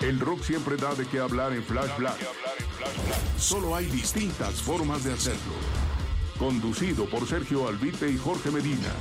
El 0.00 0.20
rock 0.20 0.42
siempre 0.42 0.76
da 0.76 0.94
de 0.94 1.06
qué 1.06 1.18
hablar 1.18 1.52
en 1.52 1.62
Flash 1.62 1.96
Black. 1.98 2.18
Solo 3.36 3.74
hay 3.74 3.86
distintas 3.86 4.62
formas 4.62 5.04
de 5.04 5.12
hacerlo. 5.12 5.54
Conducido 6.38 7.08
por 7.10 7.26
Sergio 7.26 7.68
Albite 7.68 8.10
y 8.10 8.16
Jorge 8.16 8.50
Medina. 8.50 8.92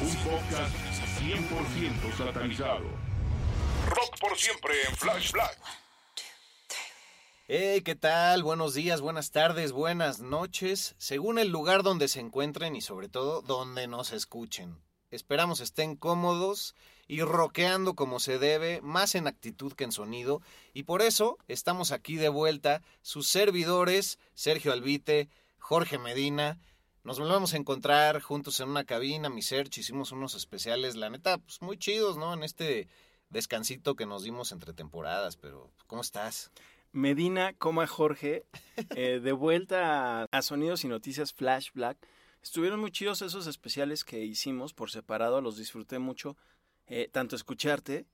Un 0.00 0.16
podcast 0.24 0.74
100% 1.20 2.16
satanizado. 2.16 2.86
Rock 3.88 4.18
por 4.20 4.38
siempre 4.38 4.72
en 4.88 4.96
Flash 4.96 5.32
Black. 5.32 5.58
Hey, 7.48 7.82
¿qué 7.82 7.96
tal? 7.96 8.44
Buenos 8.44 8.74
días, 8.74 9.00
buenas 9.00 9.32
tardes, 9.32 9.72
buenas 9.72 10.20
noches, 10.20 10.94
según 10.98 11.38
el 11.38 11.48
lugar 11.48 11.82
donde 11.82 12.06
se 12.06 12.20
encuentren 12.20 12.76
y 12.76 12.80
sobre 12.80 13.08
todo 13.08 13.42
donde 13.42 13.88
nos 13.88 14.12
escuchen. 14.12 14.78
Esperamos 15.10 15.58
estén 15.60 15.96
cómodos 15.96 16.76
y 17.10 17.22
rockeando 17.22 17.94
como 17.94 18.20
se 18.20 18.38
debe, 18.38 18.80
más 18.82 19.16
en 19.16 19.26
actitud 19.26 19.72
que 19.72 19.82
en 19.82 19.90
sonido, 19.90 20.42
y 20.72 20.84
por 20.84 21.02
eso 21.02 21.38
estamos 21.48 21.90
aquí 21.90 22.14
de 22.14 22.28
vuelta, 22.28 22.82
sus 23.02 23.26
servidores, 23.26 24.20
Sergio 24.34 24.72
Albite, 24.72 25.28
Jorge 25.58 25.98
Medina. 25.98 26.60
Nos 27.02 27.18
volvemos 27.18 27.52
a 27.52 27.56
encontrar 27.56 28.20
juntos 28.20 28.60
en 28.60 28.68
una 28.68 28.84
cabina, 28.84 29.28
mi 29.28 29.42
Serch, 29.42 29.78
hicimos 29.78 30.12
unos 30.12 30.36
especiales, 30.36 30.94
la 30.94 31.10
neta, 31.10 31.38
pues 31.38 31.60
muy 31.62 31.76
chidos, 31.76 32.16
¿no? 32.16 32.32
En 32.32 32.44
este 32.44 32.86
descansito 33.28 33.96
que 33.96 34.06
nos 34.06 34.22
dimos 34.22 34.52
entre 34.52 34.72
temporadas, 34.72 35.36
pero 35.36 35.68
¿cómo 35.88 36.02
estás? 36.02 36.52
Medina, 36.92 37.54
coma 37.54 37.88
Jorge, 37.88 38.44
eh, 38.94 39.18
de 39.20 39.32
vuelta 39.32 40.22
a, 40.22 40.26
a, 40.30 40.42
Sonidos 40.42 40.84
y 40.84 40.86
Noticias 40.86 41.32
Flash 41.32 41.72
Black. 41.74 41.98
Estuvieron 42.40 42.78
muy 42.78 42.92
chidos 42.92 43.20
esos 43.20 43.48
especiales 43.48 44.04
que 44.04 44.24
hicimos 44.24 44.74
por 44.74 44.92
separado, 44.92 45.40
los 45.40 45.56
disfruté 45.56 45.98
mucho, 45.98 46.36
eh, 46.90 47.08
tanto 47.10 47.36
escucharte 47.36 48.04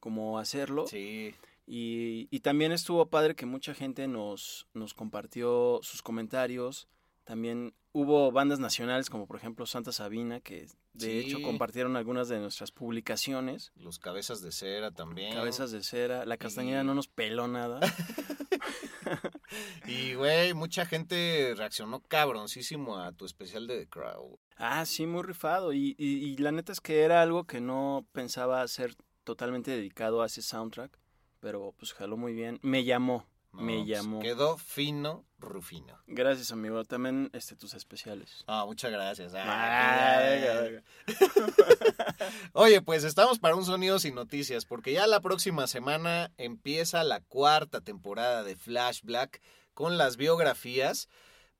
como 0.00 0.38
hacerlo. 0.38 0.86
Sí. 0.86 1.34
Y, 1.66 2.28
y, 2.30 2.40
también 2.40 2.72
estuvo 2.72 3.06
padre 3.08 3.34
que 3.34 3.46
mucha 3.46 3.72
gente 3.72 4.06
nos, 4.06 4.66
nos 4.74 4.92
compartió 4.92 5.80
sus 5.82 6.02
comentarios. 6.02 6.88
También 7.24 7.72
hubo 7.92 8.30
bandas 8.32 8.58
nacionales 8.58 9.08
como 9.08 9.26
por 9.26 9.36
ejemplo 9.36 9.64
Santa 9.64 9.92
Sabina 9.92 10.40
que 10.40 10.66
de 10.92 11.06
Sí. 11.06 11.18
hecho 11.20 11.40
compartieron 11.40 11.96
algunas 11.96 12.28
de 12.28 12.38
nuestras 12.38 12.70
publicaciones. 12.70 13.72
Los 13.76 13.98
cabezas 13.98 14.42
de 14.42 14.52
cera 14.52 14.90
también. 14.90 15.32
Cabezas 15.32 15.70
de 15.70 15.82
cera. 15.82 16.26
La 16.26 16.36
castañeda 16.36 16.84
no 16.84 16.94
nos 16.94 17.08
peló 17.08 17.48
nada. 17.48 17.80
Y, 19.86 20.14
güey, 20.14 20.54
mucha 20.54 20.86
gente 20.86 21.54
reaccionó 21.56 22.00
cabroncísimo 22.00 22.98
a 22.98 23.12
tu 23.12 23.24
especial 23.24 23.66
de 23.66 23.80
The 23.80 23.88
Crow. 23.88 24.38
Ah, 24.56 24.84
sí, 24.86 25.06
muy 25.06 25.22
rifado. 25.22 25.72
Y, 25.72 25.94
y, 25.98 26.24
y 26.26 26.36
la 26.36 26.52
neta 26.52 26.72
es 26.72 26.80
que 26.80 27.02
era 27.02 27.22
algo 27.22 27.44
que 27.44 27.60
no 27.60 28.06
pensaba 28.12 28.66
ser 28.68 28.94
totalmente 29.24 29.70
dedicado 29.70 30.22
a 30.22 30.26
ese 30.26 30.42
soundtrack. 30.42 30.98
Pero 31.40 31.74
pues 31.78 31.92
jaló 31.92 32.16
muy 32.16 32.32
bien. 32.32 32.58
Me 32.62 32.84
llamó. 32.84 33.26
Me 33.62 33.78
pues, 33.78 33.88
llamó. 33.88 34.20
Quedó 34.20 34.58
fino, 34.58 35.24
rufino. 35.38 35.98
Gracias, 36.06 36.52
amigo. 36.52 36.84
También 36.84 37.30
este, 37.32 37.56
tus 37.56 37.74
especiales. 37.74 38.44
Ah, 38.46 38.64
muchas 38.66 38.90
gracias. 38.90 39.32
Ah, 39.34 40.18
Ah. 40.18 40.68
Oye, 42.52 42.82
pues 42.82 43.04
estamos 43.04 43.38
para 43.38 43.56
un 43.56 43.64
sonido 43.64 43.98
sin 43.98 44.14
noticias, 44.14 44.64
porque 44.64 44.92
ya 44.92 45.06
la 45.06 45.20
próxima 45.20 45.66
semana 45.66 46.32
empieza 46.38 47.04
la 47.04 47.20
cuarta 47.20 47.80
temporada 47.80 48.42
de 48.42 48.56
Flash 48.56 49.02
Black 49.02 49.40
con 49.74 49.98
las 49.98 50.16
biografías. 50.16 51.08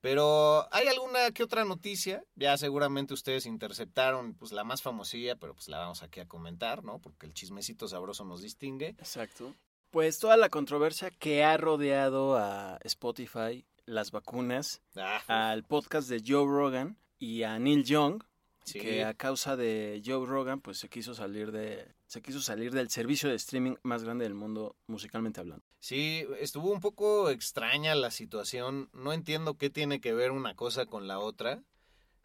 Pero 0.05 0.69
hay 0.71 0.87
alguna 0.88 1.31
que 1.31 1.43
otra 1.43 1.65
noticia, 1.65 2.22
ya 2.34 2.59
seguramente 2.59 3.15
ustedes 3.15 3.47
interceptaron, 3.47 4.34
pues 4.34 4.53
la 4.53 4.62
más 4.62 4.82
famosilla, 4.82 5.37
pero 5.37 5.55
pues 5.55 5.66
la 5.69 5.78
vamos 5.78 6.03
aquí 6.03 6.21
a 6.21 6.28
comentar, 6.28 6.84
¿no? 6.84 6.99
Porque 6.99 7.25
el 7.25 7.32
chismecito 7.32 7.88
sabroso 7.88 8.22
nos 8.26 8.43
distingue. 8.43 8.88
Exacto. 8.88 9.55
Pues 9.94 10.19
toda 10.19 10.37
la 10.37 10.49
controversia 10.49 11.12
que 11.12 11.44
ha 11.44 11.56
rodeado 11.56 12.37
a 12.37 12.81
Spotify, 12.82 13.65
las 13.87 14.10
vacunas, 14.10 14.82
Ah, 14.97 15.22
al 15.28 15.62
podcast 15.62 16.09
de 16.09 16.21
Joe 16.27 16.44
Rogan 16.47 16.99
y 17.21 17.44
a 17.44 17.60
Neil 17.60 17.84
Young, 17.84 18.25
sí. 18.65 18.81
que 18.81 19.05
a 19.05 19.15
causa 19.15 19.55
de 19.55 20.03
Joe 20.05 20.27
Rogan, 20.27 20.60
pues 20.60 20.78
se 20.78 20.88
quiso 20.88 21.15
salir 21.15 21.53
de 21.53 21.94
se 22.09 22.22
quiso 22.22 22.41
salir 22.41 22.72
del 22.72 22.91
servicio 22.91 23.28
de 23.28 23.37
streaming 23.37 23.77
más 23.84 24.03
grande 24.03 24.25
del 24.25 24.34
mundo 24.34 24.75
musicalmente 24.88 25.38
hablando. 25.38 25.65
Sí, 25.78 26.26
estuvo 26.41 26.72
un 26.72 26.81
poco 26.81 27.31
extraña 27.31 27.94
la 27.94 28.11
situación. 28.11 28.91
No 28.94 29.12
entiendo 29.12 29.55
qué 29.55 29.71
tiene 29.71 30.00
que 30.00 30.12
ver 30.12 30.32
una 30.32 30.56
cosa 30.56 30.87
con 30.87 31.06
la 31.06 31.21
otra, 31.21 31.62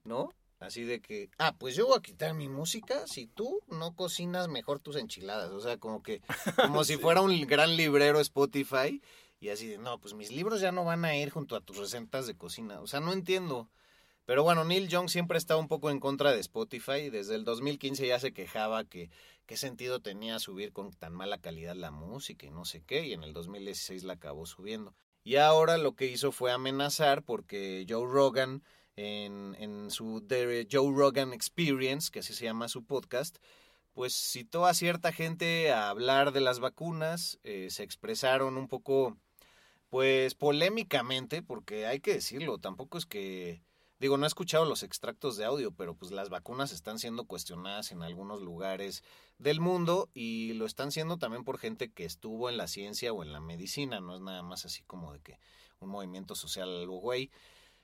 ¿no? 0.04 0.34
Así 0.60 0.84
de 0.84 1.00
que, 1.00 1.30
ah, 1.38 1.56
pues 1.58 1.76
yo 1.76 1.88
voy 1.88 1.98
a 1.98 2.02
quitar 2.02 2.34
mi 2.34 2.50
música 2.50 3.08
si 3.08 3.28
tú 3.28 3.62
no 3.70 3.96
cocinas 3.96 4.50
mejor 4.50 4.80
tus 4.80 4.98
enchiladas. 4.98 5.52
O 5.52 5.62
sea, 5.62 5.78
como 5.78 6.04
que, 6.04 6.22
como 6.58 6.84
si 6.84 6.98
fuera 6.98 7.22
un 7.22 7.48
gran 7.48 7.78
librero 7.78 8.20
Spotify. 8.20 9.02
Y 9.40 9.50
así 9.50 9.68
de, 9.68 9.78
no, 9.78 10.00
pues 10.00 10.14
mis 10.14 10.32
libros 10.32 10.60
ya 10.60 10.74
no 10.74 10.84
van 10.84 11.06
a 11.06 11.16
ir 11.16 11.30
junto 11.30 11.56
a 11.56 11.62
tus 11.62 11.78
recetas 11.78 12.28
de 12.28 12.36
cocina. 12.36 12.82
O 12.82 12.88
sea, 12.88 13.00
no 13.00 13.14
entiendo. 13.14 13.70
Pero 14.26 14.44
bueno, 14.44 14.66
Neil 14.66 14.90
Young 14.90 15.10
siempre 15.10 15.38
ha 15.38 15.40
estado 15.40 15.60
un 15.62 15.70
poco 15.70 15.90
en 15.90 16.02
contra 16.02 16.34
de 16.34 16.40
Spotify. 16.40 17.10
Desde 17.10 17.36
el 17.36 17.46
2015 17.46 18.06
ya 18.06 18.20
se 18.20 18.34
quejaba 18.34 18.84
que 18.84 19.10
qué 19.46 19.56
sentido 19.56 20.02
tenía 20.02 20.40
subir 20.40 20.74
con 20.74 20.92
tan 20.92 21.14
mala 21.14 21.40
calidad 21.40 21.76
la 21.76 21.90
música 21.90 22.46
y 22.46 22.52
no 22.52 22.66
sé 22.66 22.84
qué. 22.84 23.08
Y 23.08 23.14
en 23.14 23.24
el 23.24 23.32
2016 23.34 24.04
la 24.04 24.14
acabó 24.14 24.46
subiendo. 24.46 24.94
Y 25.24 25.38
ahora 25.38 25.78
lo 25.78 25.96
que 25.96 26.06
hizo 26.06 26.32
fue 26.32 26.52
amenazar 26.52 27.24
porque 27.24 27.86
Joe 27.88 28.06
Rogan, 28.06 28.62
en, 29.00 29.56
en 29.60 29.92
su 29.92 30.26
Joe 30.30 30.94
Rogan 30.94 31.34
Experience, 31.34 32.12
que 32.12 32.20
así 32.20 32.34
se 32.34 32.46
llama 32.46 32.68
su 32.68 32.84
podcast, 32.84 33.38
pues 33.94 34.14
citó 34.14 34.66
a 34.66 34.74
cierta 34.74 35.12
gente 35.14 35.72
a 35.72 35.90
hablar 35.90 36.34
de 36.34 36.42
las 36.42 36.60
vacunas. 36.60 37.40
eh, 37.44 37.70
se 37.70 37.84
expresaron 37.84 38.58
un 38.58 38.68
poco, 38.68 39.18
pues 39.90 40.36
polémicamente, 40.36 41.42
porque 41.42 41.86
hay 41.86 42.02
que 42.02 42.14
decirlo, 42.14 42.58
tampoco 42.58 42.98
es 42.98 43.06
que 43.06 43.62
Digo, 44.00 44.18
no 44.18 44.26
he 44.26 44.28
escuchado 44.28 44.64
los 44.64 44.82
extractos 44.84 45.36
de 45.36 45.44
audio, 45.44 45.74
pero 45.74 45.94
pues 45.94 46.14
las 46.14 46.30
vacunas 46.30 46.72
están 46.72 47.00
siendo 47.00 47.26
cuestionadas 47.26 47.92
en 47.92 48.02
algunos 48.02 48.42
lugares 48.42 49.04
del 49.40 49.60
mundo 49.60 50.10
y 50.14 50.54
lo 50.54 50.66
están 50.66 50.94
siendo 50.94 51.18
también 51.18 51.44
por 51.44 51.58
gente 51.58 51.92
que 51.92 52.06
estuvo 52.06 52.50
en 52.50 52.56
la 52.56 52.68
ciencia 52.68 53.12
o 53.12 53.24
en 53.24 53.34
la 53.34 53.42
medicina, 53.42 54.00
no 54.00 54.16
es 54.16 54.22
nada 54.22 54.42
más 54.42 54.64
así 54.64 54.84
como 54.84 55.12
de 55.12 55.20
que 55.20 55.38
un 55.82 55.90
movimiento 55.90 56.34
social 56.34 56.88
güey. 56.88 57.30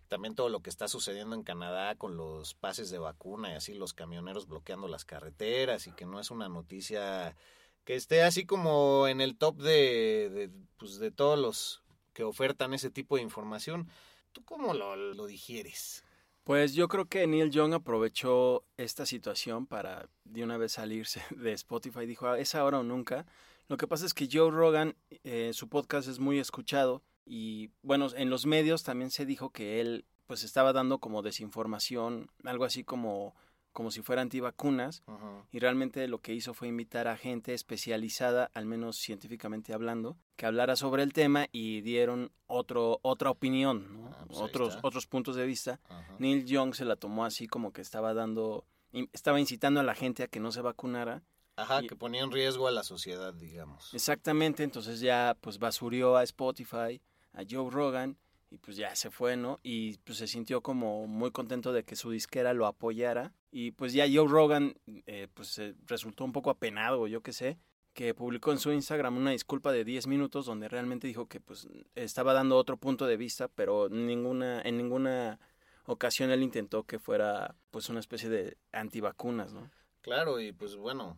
También 0.08 0.36
todo 0.36 0.50
lo 0.50 0.62
que 0.62 0.70
está 0.70 0.88
sucediendo 0.88 1.36
en 1.36 1.44
Canadá 1.44 1.96
con 1.96 2.16
los 2.18 2.54
pases 2.54 2.90
de 2.90 3.00
vacuna 3.00 3.52
y 3.52 3.56
así 3.56 3.74
los 3.74 3.94
camioneros 3.94 4.48
bloqueando 4.48 4.88
las 4.88 5.06
carreteras 5.06 5.88
y 5.88 5.92
que 5.92 6.06
no 6.06 6.20
es 6.20 6.32
una 6.32 6.48
noticia 6.48 7.36
que 7.84 7.96
esté 7.96 8.24
así 8.24 8.46
como 8.46 9.08
en 9.08 9.22
el 9.22 9.38
top 9.38 9.58
de, 9.58 10.50
pues 10.78 11.00
de 11.00 11.12
todos 11.12 11.40
los 11.40 11.84
que 12.14 12.24
ofertan 12.24 12.74
ese 12.74 12.90
tipo 12.90 13.16
de 13.16 13.22
información. 13.22 13.90
¿Tú 14.32 14.44
cómo 14.44 14.74
lo, 14.74 14.96
lo 14.96 15.26
digieres? 15.26 16.04
Pues 16.44 16.76
yo 16.76 16.88
creo 16.88 17.06
que 17.06 17.26
Neil 17.26 17.50
Young 17.50 17.74
aprovechó 17.74 18.64
esta 18.78 19.08
situación 19.08 19.66
para 19.66 20.08
de 20.26 20.44
una 20.44 20.58
vez 20.58 20.74
salirse 20.74 21.24
de 21.36 21.54
Spotify. 21.54 22.06
Dijo, 22.06 22.28
"Ah, 22.28 22.40
es 22.40 22.54
ahora 22.54 22.80
o 22.80 22.84
nunca. 22.84 23.26
Lo 23.68 23.78
que 23.78 23.88
pasa 23.88 24.06
es 24.06 24.14
que 24.14 24.30
Joe 24.32 24.52
Rogan, 24.52 24.96
eh, 25.24 25.52
su 25.54 25.70
podcast 25.70 26.08
es 26.08 26.20
muy 26.20 26.38
escuchado 26.38 27.02
y 27.26 27.72
bueno, 27.82 28.08
en 28.16 28.30
los 28.30 28.46
medios 28.46 28.84
también 28.84 29.12
se 29.12 29.26
dijo 29.26 29.50
que 29.50 29.82
él 29.82 30.06
pues 30.28 30.44
estaba 30.44 30.74
dando 30.74 31.00
como 31.00 31.22
desinformación, 31.22 32.30
algo 32.44 32.66
así 32.66 32.84
como 32.84 33.36
como 33.72 33.92
si 33.92 34.02
fuera 34.02 34.22
antivacunas 34.22 35.04
Ujú. 35.06 35.44
y 35.52 35.60
realmente 35.60 36.08
lo 36.08 36.20
que 36.20 36.34
hizo 36.34 36.54
fue 36.54 36.70
invitar 36.70 37.10
a 37.10 37.18
gente 37.18 37.54
especializada, 37.54 38.50
al 38.54 38.66
menos 38.66 38.96
científicamente 38.96 39.74
hablando, 39.74 40.18
que 40.38 40.46
hablara 40.46 40.78
sobre 40.78 41.04
el 41.04 41.12
tema 41.12 41.48
y 41.52 41.82
dieron 41.82 42.32
otro, 42.48 43.00
otra 43.02 43.32
opinión, 43.32 43.94
¿no? 44.02 44.08
Ah, 44.18 44.24
pues 44.28 44.40
otros, 44.40 44.80
otros 44.82 45.08
puntos 45.08 45.36
de 45.36 45.46
vista. 45.46 45.82
Neil 46.20 46.46
Young 46.46 46.74
se 46.74 46.86
la 46.86 46.96
tomó 46.96 47.26
así 47.26 47.48
como 47.48 47.74
que 47.74 47.82
estaba 47.82 48.14
dando, 48.14 48.66
estaba 49.12 49.42
incitando 49.42 49.82
a 49.82 49.84
la 49.84 49.94
gente 49.94 50.24
a 50.24 50.28
que 50.30 50.40
no 50.40 50.54
se 50.54 50.62
vacunara. 50.62 51.22
Ajá, 51.58 51.84
y- 51.84 51.88
que 51.88 51.98
ponía 51.98 52.22
en 52.24 52.32
riesgo 52.32 52.70
a 52.70 52.72
la 52.72 52.84
sociedad, 52.84 53.34
digamos. 53.34 53.94
Exactamente, 53.94 54.64
entonces 54.64 55.02
ya 55.02 55.36
pues 55.42 55.60
basurió 55.60 56.16
a 56.16 56.24
Spotify, 56.24 57.02
a 57.36 57.44
Joe 57.50 57.70
Rogan 57.70 58.18
y 58.50 58.58
pues 58.58 58.78
ya 58.78 58.96
se 58.96 59.12
fue, 59.12 59.36
¿no? 59.36 59.60
Y 59.64 59.98
pues 60.00 60.18
se 60.20 60.28
sintió 60.28 60.62
como 60.62 61.08
muy 61.08 61.32
contento 61.32 61.74
de 61.74 61.84
que 61.84 61.96
su 61.96 62.12
disquera 62.12 62.54
lo 62.54 62.68
apoyara 62.68 63.34
y 63.52 63.72
pues 63.72 63.94
ya 63.94 64.06
Joe 64.12 64.28
Rogan 64.28 64.76
eh, 65.06 65.28
pues 65.34 65.58
eh, 65.60 65.76
resultó 65.86 66.24
un 66.24 66.32
poco 66.32 66.50
apenado, 66.50 67.08
yo 67.08 67.22
qué 67.22 67.34
sé, 67.34 67.58
que 67.94 68.14
publicó 68.14 68.52
en 68.52 68.60
su 68.60 68.72
Instagram 68.72 69.18
una 69.18 69.32
disculpa 69.32 69.72
de 69.72 69.86
10 69.86 70.08
minutos 70.08 70.46
donde 70.46 70.68
realmente 70.68 71.08
dijo 71.08 71.28
que 71.28 71.40
pues 71.40 71.68
estaba 71.96 72.34
dando 72.34 72.58
otro 72.58 72.78
punto 72.78 73.08
de 73.08 73.18
vista, 73.18 73.48
pero 73.48 73.90
ninguna 73.90 74.62
en 74.62 74.78
ninguna 74.78 75.40
ocasión 75.86 76.32
él 76.32 76.44
intentó 76.44 76.84
que 76.84 77.00
fuera 77.00 77.56
pues 77.72 77.90
una 77.90 78.00
especie 78.00 78.30
de 78.30 78.58
antivacunas, 78.72 79.54
¿no? 79.54 79.70
Claro, 80.02 80.40
y 80.40 80.52
pues 80.52 80.76
bueno, 80.76 81.18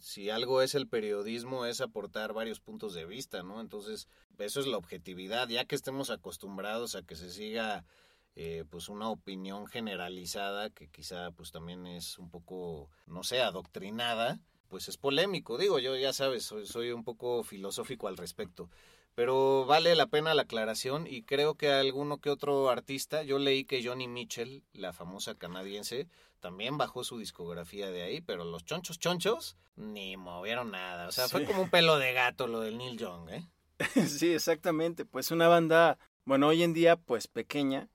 si 0.00 0.30
algo 0.30 0.62
es 0.62 0.74
el 0.74 0.86
periodismo 0.86 1.66
es 1.66 1.80
aportar 1.80 2.32
varios 2.32 2.60
puntos 2.60 2.94
de 2.94 3.06
vista, 3.06 3.42
¿no? 3.42 3.60
Entonces, 3.60 4.08
eso 4.38 4.60
es 4.60 4.66
la 4.66 4.76
objetividad, 4.76 5.48
ya 5.48 5.64
que 5.64 5.74
estemos 5.74 6.10
acostumbrados 6.10 6.94
a 6.94 7.02
que 7.02 7.16
se 7.16 7.30
siga 7.30 7.84
eh, 8.36 8.64
pues 8.70 8.88
una 8.88 9.08
opinión 9.08 9.66
generalizada 9.66 10.70
que 10.70 10.88
quizá 10.88 11.32
pues 11.32 11.50
también 11.50 11.86
es 11.86 12.18
un 12.18 12.30
poco, 12.30 12.88
no 13.06 13.24
sé, 13.24 13.40
adoctrinada, 13.40 14.38
pues 14.68 14.88
es 14.88 14.98
polémico, 14.98 15.58
digo, 15.58 15.78
yo 15.78 15.96
ya 15.96 16.12
sabes, 16.12 16.44
soy, 16.44 16.66
soy 16.66 16.92
un 16.92 17.02
poco 17.02 17.42
filosófico 17.42 18.06
al 18.08 18.16
respecto. 18.16 18.70
Pero 19.14 19.66
vale 19.66 19.96
la 19.96 20.06
pena 20.06 20.34
la 20.34 20.42
aclaración 20.42 21.08
y 21.08 21.24
creo 21.24 21.56
que 21.56 21.72
alguno 21.72 22.18
que 22.18 22.30
otro 22.30 22.70
artista, 22.70 23.24
yo 23.24 23.40
leí 23.40 23.64
que 23.64 23.84
Johnny 23.84 24.06
Mitchell, 24.06 24.62
la 24.72 24.92
famosa 24.92 25.34
canadiense, 25.34 26.06
también 26.40 26.78
bajó 26.78 27.04
su 27.04 27.18
discografía 27.18 27.90
de 27.90 28.02
ahí, 28.02 28.20
pero 28.20 28.44
los 28.44 28.64
chonchos 28.64 28.98
chonchos 28.98 29.56
ni 29.76 30.16
movieron 30.16 30.70
nada. 30.70 31.08
O 31.08 31.12
sea, 31.12 31.28
fue 31.28 31.44
como 31.44 31.62
un 31.62 31.70
pelo 31.70 31.98
de 31.98 32.12
gato 32.12 32.46
lo 32.46 32.60
del 32.60 32.78
Neil 32.78 32.98
Young, 32.98 33.30
¿eh? 33.30 33.48
Sí, 34.06 34.32
exactamente. 34.32 35.04
Pues 35.04 35.30
una 35.30 35.48
banda, 35.48 35.98
bueno, 36.24 36.48
hoy 36.48 36.62
en 36.62 36.74
día, 36.74 36.96
pues 36.96 37.28
pequeña, 37.28 37.88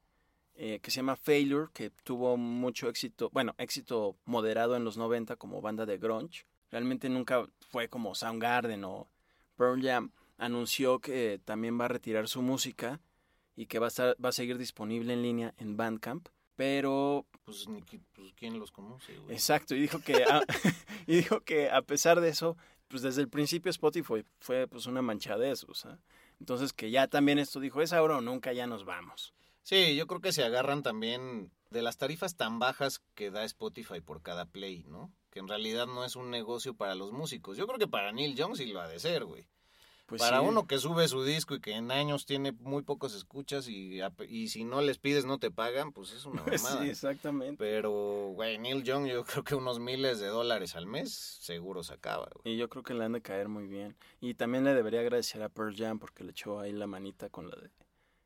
eh, 0.55 0.79
que 0.81 0.91
se 0.91 0.97
llama 0.97 1.15
Failure, 1.15 1.71
que 1.73 1.89
tuvo 1.89 2.37
mucho 2.37 2.87
éxito, 2.87 3.29
bueno, 3.33 3.55
éxito 3.57 4.15
moderado 4.25 4.75
en 4.75 4.83
los 4.83 4.97
90 4.97 5.35
como 5.35 5.61
banda 5.61 5.85
de 5.85 5.97
grunge. 5.97 6.45
Realmente 6.71 7.09
nunca 7.09 7.47
fue 7.69 7.89
como 7.89 8.15
Soundgarden 8.15 8.83
o 8.83 9.09
Pearl 9.57 9.81
Jam. 9.81 10.11
Anunció 10.37 10.99
que 10.99 11.39
también 11.43 11.79
va 11.79 11.85
a 11.85 11.89
retirar 11.89 12.27
su 12.27 12.41
música 12.41 12.99
y 13.55 13.67
que 13.67 13.79
va 13.79 13.87
a, 13.87 13.89
estar, 13.89 14.15
va 14.23 14.29
a 14.29 14.33
seguir 14.33 14.57
disponible 14.57 15.13
en 15.13 15.21
línea 15.21 15.53
en 15.57 15.77
Bandcamp. 15.77 16.29
Pero 16.55 17.25
Pues, 17.45 17.67
ni, 17.67 17.81
pues 17.81 18.33
¿quién 18.35 18.59
los 18.59 18.71
conoce, 18.71 19.17
güey? 19.17 19.33
Exacto, 19.33 19.75
y 19.75 19.81
dijo 19.81 19.99
que 19.99 20.23
a, 20.23 20.41
y 21.07 21.15
dijo 21.15 21.41
que 21.41 21.69
a 21.69 21.81
pesar 21.81 22.21
de 22.21 22.29
eso, 22.29 22.57
pues 22.87 23.01
desde 23.01 23.21
el 23.21 23.29
principio 23.29 23.69
Spotify 23.69 24.23
fue 24.39 24.67
pues 24.67 24.85
una 24.85 25.01
manchadez, 25.01 25.63
o 25.65 25.73
sea, 25.73 25.99
entonces 26.39 26.73
que 26.73 26.91
ya 26.91 27.07
también 27.07 27.39
esto 27.39 27.59
dijo, 27.59 27.81
es 27.81 27.93
ahora 27.93 28.17
o 28.17 28.21
nunca 28.21 28.53
ya 28.53 28.67
nos 28.67 28.85
vamos. 28.85 29.33
Sí, 29.63 29.95
yo 29.95 30.07
creo 30.07 30.19
que 30.19 30.33
se 30.33 30.43
agarran 30.43 30.83
también 30.83 31.51
de 31.69 31.81
las 31.81 31.97
tarifas 31.97 32.35
tan 32.35 32.59
bajas 32.59 33.01
que 33.15 33.31
da 33.31 33.45
Spotify 33.45 34.01
por 34.01 34.21
cada 34.21 34.45
play, 34.45 34.83
¿no? 34.87 35.11
Que 35.31 35.39
en 35.39 35.47
realidad 35.47 35.87
no 35.87 36.03
es 36.03 36.15
un 36.15 36.29
negocio 36.29 36.75
para 36.75 36.95
los 36.95 37.13
músicos. 37.13 37.57
Yo 37.57 37.65
creo 37.65 37.79
que 37.79 37.87
para 37.87 38.11
Neil 38.11 38.35
Young 38.35 38.55
sí 38.55 38.65
lo 38.67 38.81
ha 38.81 38.87
de 38.87 38.99
ser, 38.99 39.23
güey. 39.23 39.47
Pues 40.05 40.21
para 40.21 40.39
sí, 40.41 40.45
uno 40.45 40.67
que 40.67 40.77
sube 40.77 41.07
su 41.07 41.23
disco 41.23 41.55
y 41.55 41.61
que 41.61 41.71
en 41.71 41.89
años 41.89 42.25
tiene 42.25 42.51
muy 42.51 42.83
pocos 42.83 43.15
escuchas 43.15 43.69
y, 43.69 44.01
y 44.27 44.47
si 44.49 44.65
no 44.65 44.81
les 44.81 44.97
pides 44.97 45.25
no 45.25 45.39
te 45.39 45.49
pagan, 45.49 45.93
pues 45.93 46.11
es 46.11 46.25
una 46.25 46.41
mamada. 46.59 46.81
sí, 46.81 46.89
exactamente. 46.89 47.55
Pero, 47.57 48.31
güey, 48.33 48.57
Neil 48.57 48.83
Young 48.83 49.07
yo 49.07 49.23
creo 49.23 49.43
que 49.43 49.55
unos 49.55 49.79
miles 49.79 50.19
de 50.19 50.27
dólares 50.27 50.75
al 50.75 50.87
mes 50.87 51.13
seguro 51.13 51.83
sacaba, 51.83 52.27
güey. 52.33 52.53
Y 52.55 52.57
yo 52.57 52.69
creo 52.69 52.83
que 52.83 52.93
le 52.93 53.05
han 53.05 53.13
de 53.13 53.21
caer 53.21 53.47
muy 53.47 53.65
bien. 53.65 53.95
Y 54.19 54.33
también 54.33 54.65
le 54.65 54.73
debería 54.73 54.99
agradecer 54.99 55.41
a 55.41 55.49
Pearl 55.49 55.75
Jam 55.75 55.99
porque 55.99 56.23
le 56.23 56.31
echó 56.31 56.59
ahí 56.59 56.73
la 56.73 56.85
manita 56.87 57.29
con 57.29 57.49
la 57.49 57.55
de 57.55 57.69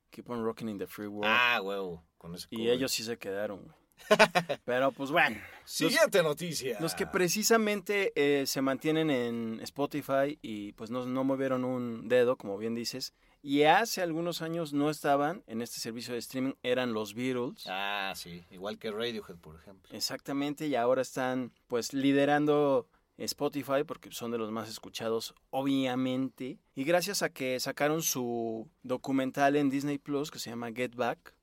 Keep 0.09 0.30
on 0.31 0.44
Rocking 0.44 0.69
in 0.69 0.80
the 0.80 0.88
Free 0.88 1.07
World. 1.07 1.31
Ah, 1.31 1.62
huevo, 1.62 2.03
con 2.18 2.33
ese 2.33 2.47
y 2.50 2.69
ellos 2.69 2.91
sí 2.91 3.03
se 3.03 3.18
quedaron, 3.18 3.63
güey. 3.63 3.75
Pero 4.65 4.91
pues 4.91 5.11
bueno. 5.11 5.38
Siguiente 5.65 6.23
noticia. 6.23 6.77
Los 6.79 6.95
que 6.95 7.05
precisamente 7.05 8.13
eh, 8.15 8.45
se 8.45 8.61
mantienen 8.61 9.09
en 9.09 9.59
Spotify 9.61 10.39
y 10.41 10.71
pues 10.73 10.89
no, 10.89 11.05
no 11.05 11.23
movieron 11.23 11.65
un 11.65 12.07
dedo, 12.07 12.38
como 12.38 12.57
bien 12.57 12.73
dices, 12.73 13.13
y 13.41 13.63
hace 13.63 14.01
algunos 14.01 14.41
años 14.41 14.73
no 14.73 14.89
estaban 14.89 15.44
en 15.47 15.61
este 15.61 15.79
servicio 15.79 16.13
de 16.13 16.19
streaming, 16.19 16.53
eran 16.63 16.94
los 16.94 17.13
Beatles. 17.13 17.65
Ah, 17.67 18.13
sí, 18.15 18.44
igual 18.49 18.77
que 18.77 18.91
Radiohead, 18.91 19.38
por 19.38 19.55
ejemplo. 19.55 19.95
Exactamente, 19.95 20.67
y 20.67 20.75
ahora 20.75 21.01
están 21.01 21.51
pues 21.67 21.94
liderando 21.94 22.89
Spotify 23.17 23.83
porque 23.85 24.11
son 24.11 24.31
de 24.31 24.38
los 24.38 24.51
más 24.51 24.69
escuchados, 24.69 25.33
obviamente. 25.49 26.59
Y 26.75 26.83
gracias 26.83 27.23
a 27.23 27.29
que 27.29 27.59
sacaron 27.59 28.01
su 28.01 28.69
documental 28.83 29.55
en 29.55 29.69
Disney 29.69 29.97
Plus 29.97 30.31
que 30.31 30.39
se 30.39 30.49
llama 30.49 30.71
Get 30.71 30.95
Back. 30.95 31.33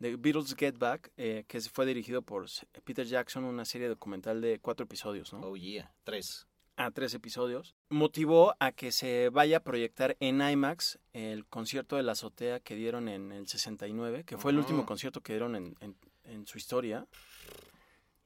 The 0.00 0.16
Beatles 0.16 0.54
Get 0.56 0.78
Back, 0.78 1.10
eh, 1.16 1.44
que 1.48 1.60
fue 1.60 1.84
dirigido 1.86 2.22
por 2.22 2.46
Peter 2.84 3.06
Jackson, 3.06 3.44
una 3.44 3.64
serie 3.64 3.88
documental 3.88 4.40
de 4.40 4.58
cuatro 4.60 4.84
episodios, 4.84 5.32
¿no? 5.32 5.40
Oh, 5.40 5.56
yeah, 5.56 5.92
tres. 6.04 6.46
a 6.76 6.90
tres 6.92 7.12
episodios, 7.14 7.74
motivó 7.88 8.54
a 8.60 8.70
que 8.70 8.92
se 8.92 9.30
vaya 9.30 9.56
a 9.56 9.60
proyectar 9.64 10.16
en 10.20 10.40
IMAX 10.40 11.00
el 11.12 11.44
concierto 11.46 11.96
de 11.96 12.04
la 12.04 12.12
azotea 12.12 12.60
que 12.60 12.76
dieron 12.76 13.08
en 13.08 13.32
el 13.32 13.48
69, 13.48 14.22
que 14.24 14.38
fue 14.38 14.52
el 14.52 14.58
último 14.58 14.86
concierto 14.86 15.20
que 15.20 15.32
dieron 15.32 15.56
en, 15.56 15.76
en- 15.80 15.96
en 16.24 16.46
su 16.46 16.56
historia. 16.58 17.06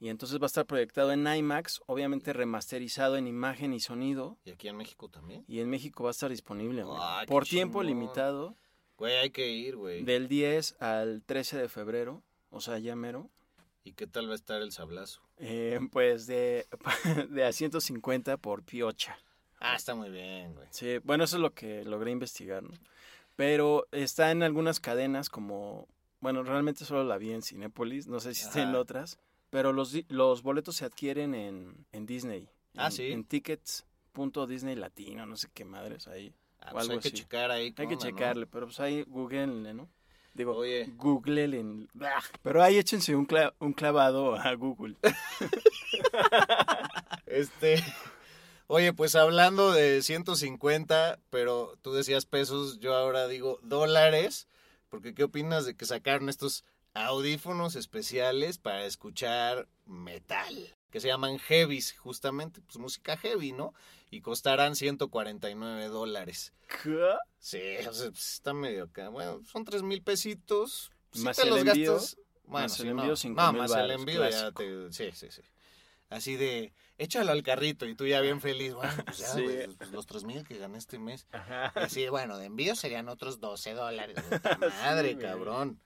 Y 0.01 0.09
entonces 0.09 0.39
va 0.41 0.45
a 0.45 0.47
estar 0.47 0.67
proyectado 0.67 1.13
en 1.13 1.25
IMAX, 1.27 1.81
obviamente 1.87 2.33
remasterizado 2.33 3.17
en 3.17 3.29
imagen 3.29 3.73
y 3.73 3.79
sonido. 3.81 4.37
¿Y 4.45 4.51
aquí 4.51 4.67
en 4.69 4.77
México 4.77 5.09
también? 5.09 5.45
Y 5.47 5.61
en 5.61 5.71
México 5.71 6.03
va 6.03 6.11
a 6.11 6.13
estar 6.13 6.29
disponible, 6.29 6.83
qué 6.83 7.27
por 7.29 7.45
tiempo 7.47 7.83
limitado, 7.85 8.57
Güey, 9.02 9.16
hay 9.16 9.31
que 9.31 9.49
ir, 9.49 9.75
güey. 9.75 10.04
del 10.04 10.28
10 10.28 10.76
al 10.78 11.25
13 11.26 11.56
de 11.58 11.69
febrero, 11.69 12.22
o 12.50 12.60
sea, 12.60 12.78
ya 12.78 12.94
mero. 12.94 13.28
¿Y 13.82 13.94
qué 13.94 14.06
tal 14.06 14.28
va 14.28 14.32
a 14.34 14.37
estar 14.37 14.62
el 14.62 14.70
sablazo? 14.70 15.20
Eh, 15.38 15.81
pues 15.90 16.28
de, 16.28 16.69
de 17.31 17.44
a 17.44 17.50
150 17.50 18.37
por 18.37 18.62
piocha. 18.62 19.18
Ah, 19.59 19.75
está 19.75 19.97
muy 19.97 20.09
bien, 20.09 20.54
güey. 20.54 20.68
Sí, 20.71 20.99
bueno, 21.02 21.25
eso 21.25 21.35
es 21.35 21.42
lo 21.42 21.52
que 21.52 21.85
logré 21.85 22.12
investigar, 22.12 22.62
¿no? 22.62 22.71
Pero 23.35 23.88
está 23.90 24.30
en 24.30 24.44
algunas 24.44 24.78
cadenas 24.78 25.28
como, 25.28 25.88
bueno, 26.21 26.44
realmente 26.44 26.85
solo 26.85 27.02
la 27.02 27.18
vi 27.18 27.32
en 27.32 27.42
Cinépolis, 27.42 28.06
no 28.06 28.21
sé 28.21 28.35
si 28.35 28.44
está 28.44 28.62
en 28.62 28.76
otras, 28.76 29.18
pero 29.50 29.73
los, 29.73 29.97
los 30.11 30.44
boletos 30.44 30.76
se 30.76 30.85
adquieren 30.85 31.35
en, 31.35 31.87
en 31.90 32.06
Disney. 32.06 32.49
Ah, 32.76 32.87
en, 32.87 32.92
sí. 32.92 33.11
En 33.11 33.25
tickets.disney 33.25 34.76
latino, 34.76 35.26
no 35.26 35.37
sé 35.37 35.49
qué 35.52 35.64
madres 35.64 36.06
ahí. 36.06 36.32
Ah, 36.64 36.69
pues 36.71 36.83
algo 36.85 36.95
hay 36.95 37.00
que 37.00 37.11
checar 37.12 37.50
ahí. 37.50 37.75
Hay 37.76 37.88
que 37.88 37.97
checarle, 37.99 38.47
pero 38.47 38.66
pues 38.66 38.81
ahí 38.81 39.04
googleenle, 39.07 39.75
¿no? 39.75 39.88
Digo, 40.35 40.57
Oye. 40.57 40.87
googleenle. 40.97 41.88
Pero 42.42 42.62
ahí 42.62 42.78
échense 42.78 43.14
un, 43.14 43.26
cla- 43.26 43.52
un 43.59 43.73
clavado 43.73 44.37
a 44.37 44.54
Google. 44.54 44.97
Este. 47.26 47.83
Oye, 48.66 48.92
pues 48.92 49.14
hablando 49.16 49.73
de 49.73 50.02
150, 50.02 51.19
pero 51.31 51.75
tú 51.83 51.92
decías 51.92 52.26
pesos, 52.26 52.78
yo 52.78 52.95
ahora 52.95 53.28
digo 53.28 53.59
dólares, 53.62 54.49
porque 54.88 55.14
¿qué 55.14 55.25
opinas 55.25 55.66
de 55.66 55.75
que 55.75 55.85
sacaron 55.85 56.28
estos 56.28 56.64
audífonos 56.95 57.76
especiales 57.76 58.59
para 58.59 58.87
escuchar 58.87 59.69
metal? 59.85 60.75
Que 60.92 61.00
se 61.00 61.08
llaman 61.08 61.38
heavies, 61.38 61.99
justamente, 61.99 62.61
pues 62.61 62.76
música 62.76 63.16
heavy, 63.16 63.52
¿no? 63.52 63.75
Y 64.11 64.20
costarán 64.20 64.76
149 64.76 65.88
dólares. 65.88 66.52
¿Qué? 66.68 67.14
Sí, 67.38 67.61
o 67.88 67.92
sea, 67.94 68.11
pues, 68.11 68.34
está 68.34 68.52
medio 68.52 68.84
acá. 68.84 69.08
Bueno, 69.08 69.40
son 69.50 69.64
3 69.64 69.82
mil 69.82 70.02
pesitos. 70.02 70.92
Sí 71.12 71.22
Más 71.22 71.37
te 71.37 71.42
el 71.44 71.49
los 71.49 71.58
envío, 71.61 71.94
gastas. 71.94 72.16
Bueno, 72.44 72.68
más 72.68 72.80
el 72.80 72.88
envío, 72.88 73.14
No, 73.34 73.52
mil 73.52 73.62
más 73.62 73.72
el 73.72 73.90
envío 73.90 74.28
ya 74.28 74.52
te... 74.52 74.92
Sí, 74.92 75.11
sí, 75.14 75.28
sí. 75.30 75.42
Así 76.11 76.37
de, 76.37 76.75
échalo 76.99 77.32
al 77.32 77.42
carrito 77.42 77.87
y 77.87 77.94
tú 77.94 78.06
ya 78.06 78.20
bien 78.20 78.42
feliz. 78.42 78.75
Bueno, 78.75 78.92
pues 79.06 79.16
ya, 79.16 79.28
Sí. 79.34 79.42
güey, 79.42 79.66
pues 79.68 79.90
los 79.92 80.06
3 80.06 80.25
mil 80.25 80.46
que 80.46 80.58
gané 80.58 80.76
este 80.76 80.99
mes. 80.99 81.26
Ajá. 81.32 81.72
Y 81.75 81.78
así, 81.78 82.08
bueno, 82.08 82.37
de 82.37 82.46
envío 82.46 82.76
serían 82.76 83.08
otros 83.08 83.40
12 83.40 83.72
dólares. 83.72 84.18
Madre, 84.82 85.16
cabrón. 85.16 85.80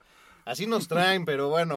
Así 0.44 0.66
nos 0.66 0.88
traen, 0.88 1.25
pero 1.25 1.48
bueno. 1.48 1.76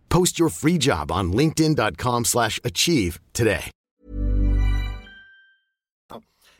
Post 0.11 0.37
your 0.37 0.49
free 0.51 0.77
job 0.77 1.09
on 1.09 1.31
linkedin.com/achieve 1.31 2.25
slash 2.25 2.59
achieve 2.63 3.19
today. 3.31 3.71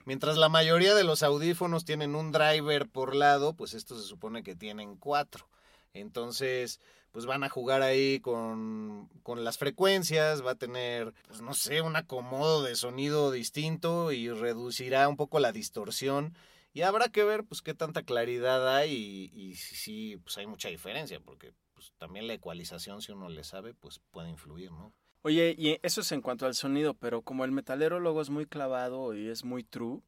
Mientras 0.06 0.38
la 0.38 0.50
mayoría 0.50 0.96
de 0.96 1.04
los 1.04 1.22
audífonos 1.22 1.86
tienen 1.86 2.16
un 2.16 2.32
driver 2.32 2.88
por 2.90 3.16
lado, 3.16 3.54
pues 3.54 3.74
estos 3.74 4.02
se 4.02 4.08
supone 4.08 4.42
que 4.42 4.56
tienen 4.56 4.96
cuatro. 4.96 5.48
Entonces, 5.94 6.80
pues 7.12 7.26
van 7.26 7.44
a 7.44 7.50
jugar 7.50 7.82
ahí 7.82 8.20
con, 8.20 9.10
con 9.22 9.44
las 9.44 9.58
frecuencias, 9.58 10.46
va 10.46 10.52
a 10.52 10.56
tener, 10.56 11.14
pues 11.28 11.42
no 11.42 11.54
sé, 11.54 11.82
un 11.82 11.96
acomodo 11.96 12.64
de 12.64 12.76
sonido 12.76 13.32
distinto 13.32 14.12
y 14.12 14.30
reducirá 14.30 15.08
un 15.08 15.18
poco 15.18 15.40
la 15.40 15.52
distorsión. 15.52 16.36
Y 16.74 16.82
habrá 16.84 17.10
que 17.10 17.24
ver 17.24 17.44
pues 17.44 17.62
qué 17.62 17.74
tanta 17.74 18.04
claridad 18.04 18.76
hay 18.76 18.92
y, 18.94 19.40
y 19.40 19.56
si 19.56 20.18
pues 20.18 20.38
hay 20.38 20.48
mucha 20.48 20.70
diferencia, 20.70 21.20
porque 21.20 21.52
pues 21.82 21.94
también 21.98 22.28
la 22.28 22.34
ecualización, 22.34 23.02
si 23.02 23.12
uno 23.12 23.28
le 23.28 23.44
sabe, 23.44 23.74
pues 23.74 24.00
puede 24.12 24.30
influir, 24.30 24.72
¿no? 24.72 24.94
Oye, 25.24 25.56
y 25.58 25.80
eso 25.82 26.02
es 26.02 26.12
en 26.12 26.22
cuanto 26.22 26.46
al 26.46 26.54
sonido, 26.54 26.94
pero 26.94 27.24
como 27.24 27.44
el 27.44 27.52
metalero 27.52 28.00
luego 28.00 28.22
es 28.22 28.30
muy 28.30 28.46
clavado 28.46 29.16
y 29.16 29.28
es 29.28 29.44
muy 29.44 29.64
true, 29.64 30.02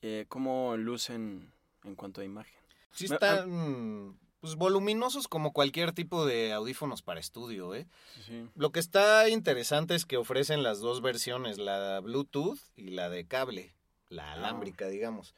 eh, 0.00 0.24
¿cómo 0.28 0.74
lucen 0.78 1.52
en 1.84 1.96
cuanto 1.96 2.22
a 2.22 2.24
imagen? 2.24 2.54
Sí 2.92 3.04
están 3.04 4.18
pues, 4.40 4.56
voluminosos 4.56 5.28
como 5.28 5.52
cualquier 5.52 5.92
tipo 5.92 6.24
de 6.24 6.54
audífonos 6.54 7.02
para 7.02 7.20
estudio, 7.20 7.74
¿eh? 7.74 7.86
Sí. 8.26 8.48
Lo 8.54 8.72
que 8.72 8.80
está 8.80 9.28
interesante 9.28 9.94
es 9.94 10.06
que 10.06 10.16
ofrecen 10.16 10.62
las 10.62 10.80
dos 10.80 11.02
versiones, 11.02 11.58
la 11.58 12.00
Bluetooth 12.00 12.58
y 12.74 12.88
la 12.88 13.10
de 13.10 13.26
cable, 13.26 13.74
la 14.08 14.32
alámbrica, 14.32 14.88
digamos. 14.88 15.34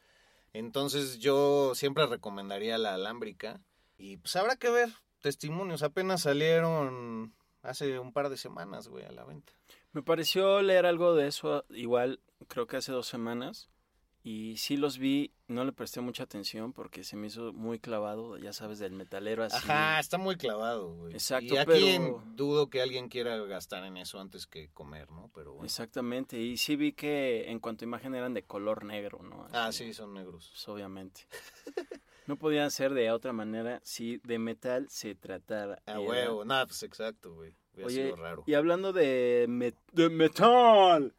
Entonces 0.53 1.19
yo 1.19 1.75
siempre 1.75 2.05
recomendaría 2.05 2.77
la 2.77 2.93
alámbrica 2.93 3.59
y 3.97 4.15
pues 4.17 4.37
habrá 4.37 4.55
que 4.55 4.69
ver 4.69 4.89
testimonios, 5.25 5.81
apenas 5.81 6.21
salieron 6.21 7.33
hace 7.63 7.97
un 7.97 8.13
par 8.13 8.29
de 8.29 8.37
semanas, 8.37 8.87
güey, 8.89 9.05
a 9.05 9.11
la 9.11 9.23
venta. 9.23 9.53
Me 9.91 10.03
pareció 10.03 10.61
leer 10.61 10.85
algo 10.85 11.15
de 11.15 11.25
eso 11.27 11.65
igual, 11.71 12.19
creo 12.47 12.67
que 12.67 12.77
hace 12.77 12.91
dos 12.91 13.07
semanas, 13.07 13.71
y 14.21 14.57
sí 14.57 14.77
los 14.77 14.99
vi, 14.99 15.33
no 15.47 15.65
le 15.65 15.71
presté 15.71 15.99
mucha 16.01 16.21
atención 16.21 16.73
porque 16.73 17.03
se 17.03 17.15
me 17.15 17.25
hizo 17.25 17.53
muy 17.53 17.79
clavado, 17.79 18.37
ya 18.37 18.53
sabes, 18.53 18.77
del 18.77 18.91
metalero 18.91 19.43
así. 19.43 19.55
Ajá, 19.57 19.99
está 19.99 20.19
muy 20.19 20.35
clavado, 20.35 20.93
güey. 20.93 21.13
Exacto, 21.13 21.55
y 21.55 21.57
aquí 21.57 21.71
pero- 21.97 22.21
dudo 22.35 22.69
que 22.69 22.83
alguien 22.83 23.09
quiera 23.09 23.35
gastar 23.45 23.83
en 23.83 23.97
eso 23.97 24.19
antes 24.19 24.45
que 24.45 24.69
comer, 24.69 25.09
¿no? 25.09 25.31
Pero 25.33 25.53
bueno. 25.53 25.65
Exactamente, 25.65 26.39
y 26.39 26.57
sí 26.57 26.75
vi 26.75 26.91
que 26.93 27.49
en 27.49 27.59
cuanto 27.59 27.83
a 27.83 27.87
imagen 27.87 28.13
eran 28.13 28.35
de 28.35 28.43
color 28.43 28.83
negro, 28.85 29.23
¿no? 29.23 29.47
Ah, 29.53 29.67
Así, 29.67 29.85
sí, 29.85 29.93
son 29.95 30.13
negros. 30.13 30.49
pues, 30.51 30.67
obviamente. 30.67 31.21
No 32.27 32.37
podían 32.37 32.71
ser 32.71 32.93
de 32.93 33.11
otra 33.11 33.33
manera 33.33 33.79
si 33.83 34.17
de 34.23 34.39
metal 34.39 34.87
se 34.89 35.15
tratara. 35.15 35.79
A 35.85 35.91
Era- 35.91 35.99
huevo, 36.01 36.45
nada, 36.45 36.65
pues 36.65 36.81
exacto, 36.83 37.33
güey. 37.33 37.55
Hubiera 37.73 37.87
Oye, 37.87 38.03
sido 38.05 38.15
raro. 38.15 38.43
y 38.47 38.53
hablando 38.53 38.93
de, 38.93 39.45
met- 39.49 39.75
de 39.91 40.09
metal, 40.09 41.13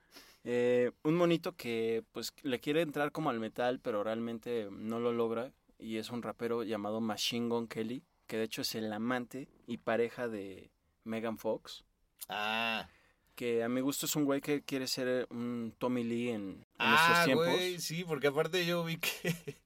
eh, 0.44 0.90
un 1.02 1.14
monito 1.14 1.52
que 1.54 2.02
pues 2.12 2.32
le 2.42 2.58
quiere 2.60 2.80
entrar 2.80 3.12
como 3.12 3.30
al 3.30 3.38
metal, 3.40 3.78
pero 3.80 4.02
realmente 4.02 4.68
no 4.70 4.98
lo 4.98 5.12
logra, 5.12 5.52
y 5.78 5.98
es 5.98 6.10
un 6.10 6.22
rapero 6.22 6.62
llamado 6.62 7.00
Machine 7.00 7.48
Gun 7.48 7.68
Kelly, 7.68 8.02
que 8.26 8.38
de 8.38 8.44
hecho 8.44 8.62
es 8.62 8.75
el 8.75 8.92
amante 8.92 9.48
y 9.66 9.76
pareja 9.76 10.28
de 10.28 10.70
Megan 11.04 11.36
Fox, 11.38 11.84
Ah, 12.28 12.88
que 13.34 13.62
a 13.62 13.68
mi 13.68 13.82
gusto 13.82 14.06
es 14.06 14.16
un 14.16 14.25
güey 14.25 14.40
que 14.40 14.62
quiere 14.62 14.86
ser 14.88 15.26
un 15.30 15.75
Tommy 15.78 16.02
Lee 16.04 16.30
en, 16.30 16.34
en 16.50 16.66
ah, 16.78 16.88
nuestros 16.90 17.25
tiempos. 17.26 17.46
güey, 17.48 17.78
sí, 17.78 18.02
porque 18.04 18.28
aparte 18.28 18.64
yo 18.64 18.82
vi 18.82 18.96
que 18.96 19.56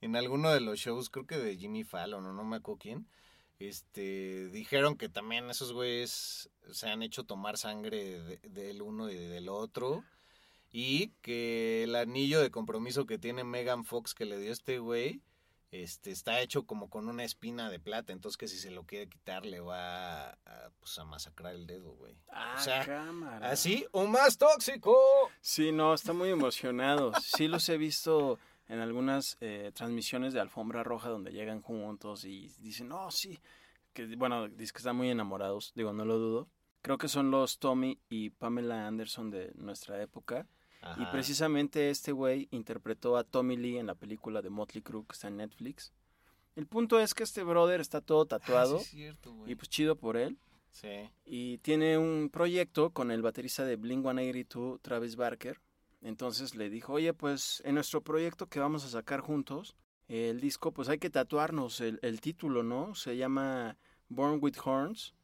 en 0.00 0.16
alguno 0.16 0.50
de 0.50 0.60
los 0.60 0.78
shows, 0.78 1.10
creo 1.10 1.26
que 1.26 1.38
de 1.38 1.56
Jimmy 1.56 1.84
Fallon 1.84 2.24
o 2.26 2.32
no 2.32 2.44
me 2.44 2.56
acuerdo 2.56 2.78
quién, 2.78 3.06
este, 3.58 4.48
dijeron 4.50 4.96
que 4.96 5.08
también 5.08 5.50
esos 5.50 5.72
güeyes 5.72 6.48
se 6.70 6.88
han 6.88 7.02
hecho 7.02 7.24
tomar 7.24 7.58
sangre 7.58 8.20
de- 8.20 8.36
del 8.48 8.82
uno 8.82 9.10
y 9.10 9.16
del 9.16 9.48
otro. 9.48 10.04
Y 10.70 11.08
que 11.22 11.84
el 11.84 11.96
anillo 11.96 12.40
de 12.40 12.50
compromiso 12.50 13.06
que 13.06 13.18
tiene 13.18 13.42
Megan 13.42 13.84
Fox 13.84 14.14
que 14.14 14.26
le 14.26 14.38
dio 14.38 14.52
este 14.52 14.78
güey, 14.78 15.22
este, 15.72 16.10
está 16.10 16.40
hecho 16.40 16.64
como 16.64 16.88
con 16.90 17.08
una 17.08 17.24
espina 17.24 17.70
de 17.70 17.80
plata. 17.80 18.12
Entonces 18.12 18.36
que 18.36 18.48
si 18.48 18.58
se 18.58 18.70
lo 18.70 18.84
quiere 18.84 19.08
quitar 19.08 19.46
le 19.46 19.60
va 19.60 20.28
a, 20.30 20.70
pues, 20.78 20.98
a 20.98 21.04
masacrar 21.06 21.54
el 21.54 21.66
dedo, 21.66 21.92
güey. 21.92 22.14
Ah, 22.30 22.56
o 22.58 22.62
sea, 22.62 22.84
cámara. 22.84 23.50
Así 23.50 23.86
o 23.92 24.06
más 24.06 24.36
tóxico. 24.36 24.96
Sí, 25.40 25.72
no, 25.72 25.94
está 25.94 26.12
muy 26.12 26.28
emocionado. 26.28 27.12
Sí 27.22 27.48
los 27.48 27.66
he 27.70 27.78
visto 27.78 28.38
en 28.68 28.80
algunas 28.80 29.36
eh, 29.40 29.72
transmisiones 29.74 30.32
de 30.32 30.40
Alfombra 30.40 30.82
Roja 30.84 31.08
donde 31.08 31.32
llegan 31.32 31.62
juntos 31.62 32.24
y 32.24 32.52
dicen, 32.60 32.88
no, 32.88 33.10
sí, 33.10 33.38
que 33.92 34.06
bueno, 34.16 34.48
dicen 34.48 34.72
que 34.74 34.78
están 34.78 34.96
muy 34.96 35.10
enamorados, 35.10 35.72
digo, 35.74 35.92
no 35.92 36.04
lo 36.04 36.18
dudo. 36.18 36.48
Creo 36.82 36.98
que 36.98 37.08
son 37.08 37.30
los 37.30 37.58
Tommy 37.58 37.98
y 38.08 38.30
Pamela 38.30 38.86
Anderson 38.86 39.30
de 39.30 39.52
nuestra 39.56 40.00
época. 40.00 40.46
Y 40.96 41.04
precisamente 41.06 41.90
este 41.90 42.12
güey 42.12 42.46
interpretó 42.52 43.16
a 43.16 43.24
Tommy 43.24 43.56
Lee 43.56 43.78
en 43.78 43.88
la 43.88 43.96
película 43.96 44.42
de 44.42 44.48
Motley 44.48 44.80
Crue 44.80 45.04
que 45.06 45.14
está 45.14 45.26
en 45.26 45.38
Netflix. 45.38 45.92
El 46.54 46.66
punto 46.66 47.00
es 47.00 47.14
que 47.14 47.24
este 47.24 47.42
brother 47.42 47.80
está 47.80 48.00
todo 48.00 48.22
Ah, 48.22 48.26
tatuado 48.26 48.78
sí 48.78 48.84
es 48.84 48.90
cierto, 48.90 49.34
y 49.46 49.56
pues 49.56 49.68
chido 49.68 49.96
por 49.96 50.16
él. 50.16 50.38
Sí. 50.70 51.10
Y 51.24 51.58
tiene 51.58 51.98
un 51.98 52.30
proyecto 52.32 52.90
con 52.90 53.10
el 53.10 53.22
baterista 53.22 53.64
de 53.64 53.74
Blink 53.76 54.02
182, 54.02 54.80
Travis 54.80 55.16
Barker. 55.16 55.60
Entonces 56.00 56.54
le 56.54 56.70
dijo, 56.70 56.94
oye, 56.94 57.12
pues 57.12 57.62
en 57.64 57.74
nuestro 57.74 58.02
proyecto 58.02 58.46
que 58.46 58.60
vamos 58.60 58.84
a 58.84 58.88
sacar 58.88 59.20
juntos, 59.20 59.76
el 60.08 60.40
disco, 60.40 60.72
pues 60.72 60.88
hay 60.88 60.98
que 60.98 61.10
tatuarnos 61.10 61.80
el, 61.80 61.98
el 62.02 62.20
título, 62.20 62.62
¿no? 62.62 62.94
Se 62.94 63.16
llama 63.16 63.76
Born 64.08 64.38
with 64.40 64.56
Horns. 64.64 65.14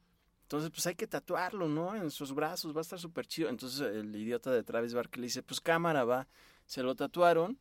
Entonces, 0.43 0.69
pues 0.69 0.85
hay 0.85 0.93
que 0.93 1.07
tatuarlo, 1.07 1.67
¿no? 1.67 1.95
En 1.95 2.11
sus 2.11 2.33
brazos, 2.33 2.75
va 2.75 2.79
a 2.79 2.81
estar 2.81 2.99
súper 2.99 3.25
chido. 3.25 3.49
Entonces 3.49 3.81
el 3.81 4.15
idiota 4.15 4.51
de 4.51 4.63
Travis 4.63 4.93
Barker 4.93 5.19
le 5.19 5.25
dice, 5.25 5.41
pues 5.41 5.59
cámara, 5.59 6.03
va. 6.03 6.27
Se 6.67 6.83
lo 6.83 6.95
tatuaron. 6.95 7.57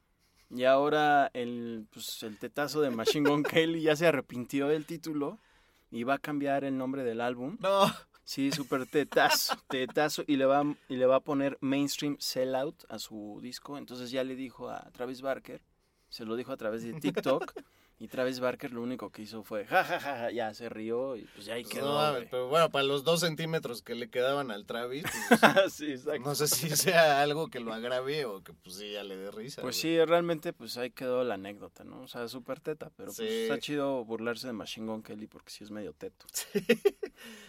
Y 0.51 0.65
ahora 0.65 1.31
el, 1.33 1.87
pues, 1.91 2.23
el 2.23 2.39
tetazo 2.39 2.83
de 2.83 2.91
Machine 2.91 3.29
Gun 3.29 3.43
Kelly 3.43 3.81
ya 3.81 3.97
se 3.97 4.07
arrepintió 4.07 4.69
del 4.69 4.85
título 4.85 5.39
y 5.91 6.05
va 6.05 6.15
a 6.15 6.19
cambiar 6.19 6.65
el 6.65 6.77
nombre 6.77 7.05
del 7.05 7.23
álbum. 7.23 7.57
No. 7.61 7.91
Sí, 8.25 8.51
súper 8.51 8.87
tetazo, 8.87 9.55
tetazo. 9.69 10.25
Y 10.27 10.37
le, 10.37 10.47
va, 10.47 10.65
y 10.89 10.97
le 10.97 11.07
va 11.07 11.17
a 11.17 11.21
poner 11.21 11.59
mainstream 11.61 12.17
sellout 12.19 12.85
a 12.89 12.99
su 12.99 13.39
disco. 13.43 13.77
Entonces 13.77 14.11
ya 14.11 14.25
le 14.25 14.35
dijo 14.35 14.71
a 14.71 14.91
Travis 14.93 15.21
Barker, 15.21 15.63
se 16.09 16.25
lo 16.25 16.35
dijo 16.37 16.53
a 16.53 16.57
través 16.57 16.83
de 16.83 16.95
TikTok. 16.95 17.53
Y 17.97 18.09
Travis 18.09 18.41
Barker 18.41 18.73
lo 18.73 18.83
único 18.83 19.11
que 19.11 19.23
hizo 19.23 19.45
fue, 19.45 19.65
ja, 19.67 19.85
ja, 19.85 20.01
ja, 20.01 20.17
ja", 20.19 20.31
ya 20.33 20.53
se 20.53 20.69
rió 20.69 21.17
y 21.17 21.23
pues 21.35 21.47
ya 21.47 21.55
ahí 21.55 21.65
quedó. 21.65 21.87
no 21.87 21.95
mames, 21.95 22.29
pero 22.29 22.49
bueno, 22.49 22.69
para 22.71 22.83
los 22.85 23.05
dos 23.05 23.21
centímetros 23.21 23.83
que 23.83 23.95
le 23.95 24.11
quedaban 24.11 24.51
al 24.51 24.67
Travis, 24.67 25.05
pues, 25.29 25.41
sí, 25.75 25.93
exacto. 25.93 26.21
no 26.29 26.35
sé 26.35 26.49
si 26.49 26.71
sea 26.71 27.23
algo 27.23 27.49
que 27.49 27.61
lo 27.61 27.73
agrave 27.73 28.25
o 28.25 28.43
que 28.43 28.53
pues 28.53 28.77
sí 28.77 28.91
ya 28.93 29.05
le 29.05 29.17
dé 29.17 29.31
risa. 29.31 29.63
Pues 29.63 29.81
güey. 29.83 29.97
sí, 29.97 30.05
realmente 30.05 30.53
pues 30.53 30.77
ahí 30.77 30.91
quedó 30.91 31.23
la 31.23 31.35
anécdota, 31.35 31.85
¿no? 31.85 32.01
O 32.03 32.09
sea, 32.09 32.27
súper 32.27 32.61
teta, 32.61 32.91
pero 32.97 33.13
pues 33.13 33.17
Sí. 33.17 33.25
está 33.43 33.59
chido 33.59 34.05
burlarse 34.05 34.49
de 34.49 34.53
Machine 34.55 34.87
Gun 34.89 35.03
Kelly 35.03 35.29
porque 35.29 35.51
sí 35.51 35.63
es 35.63 35.71
medio 35.71 35.93
teto. 35.93 36.27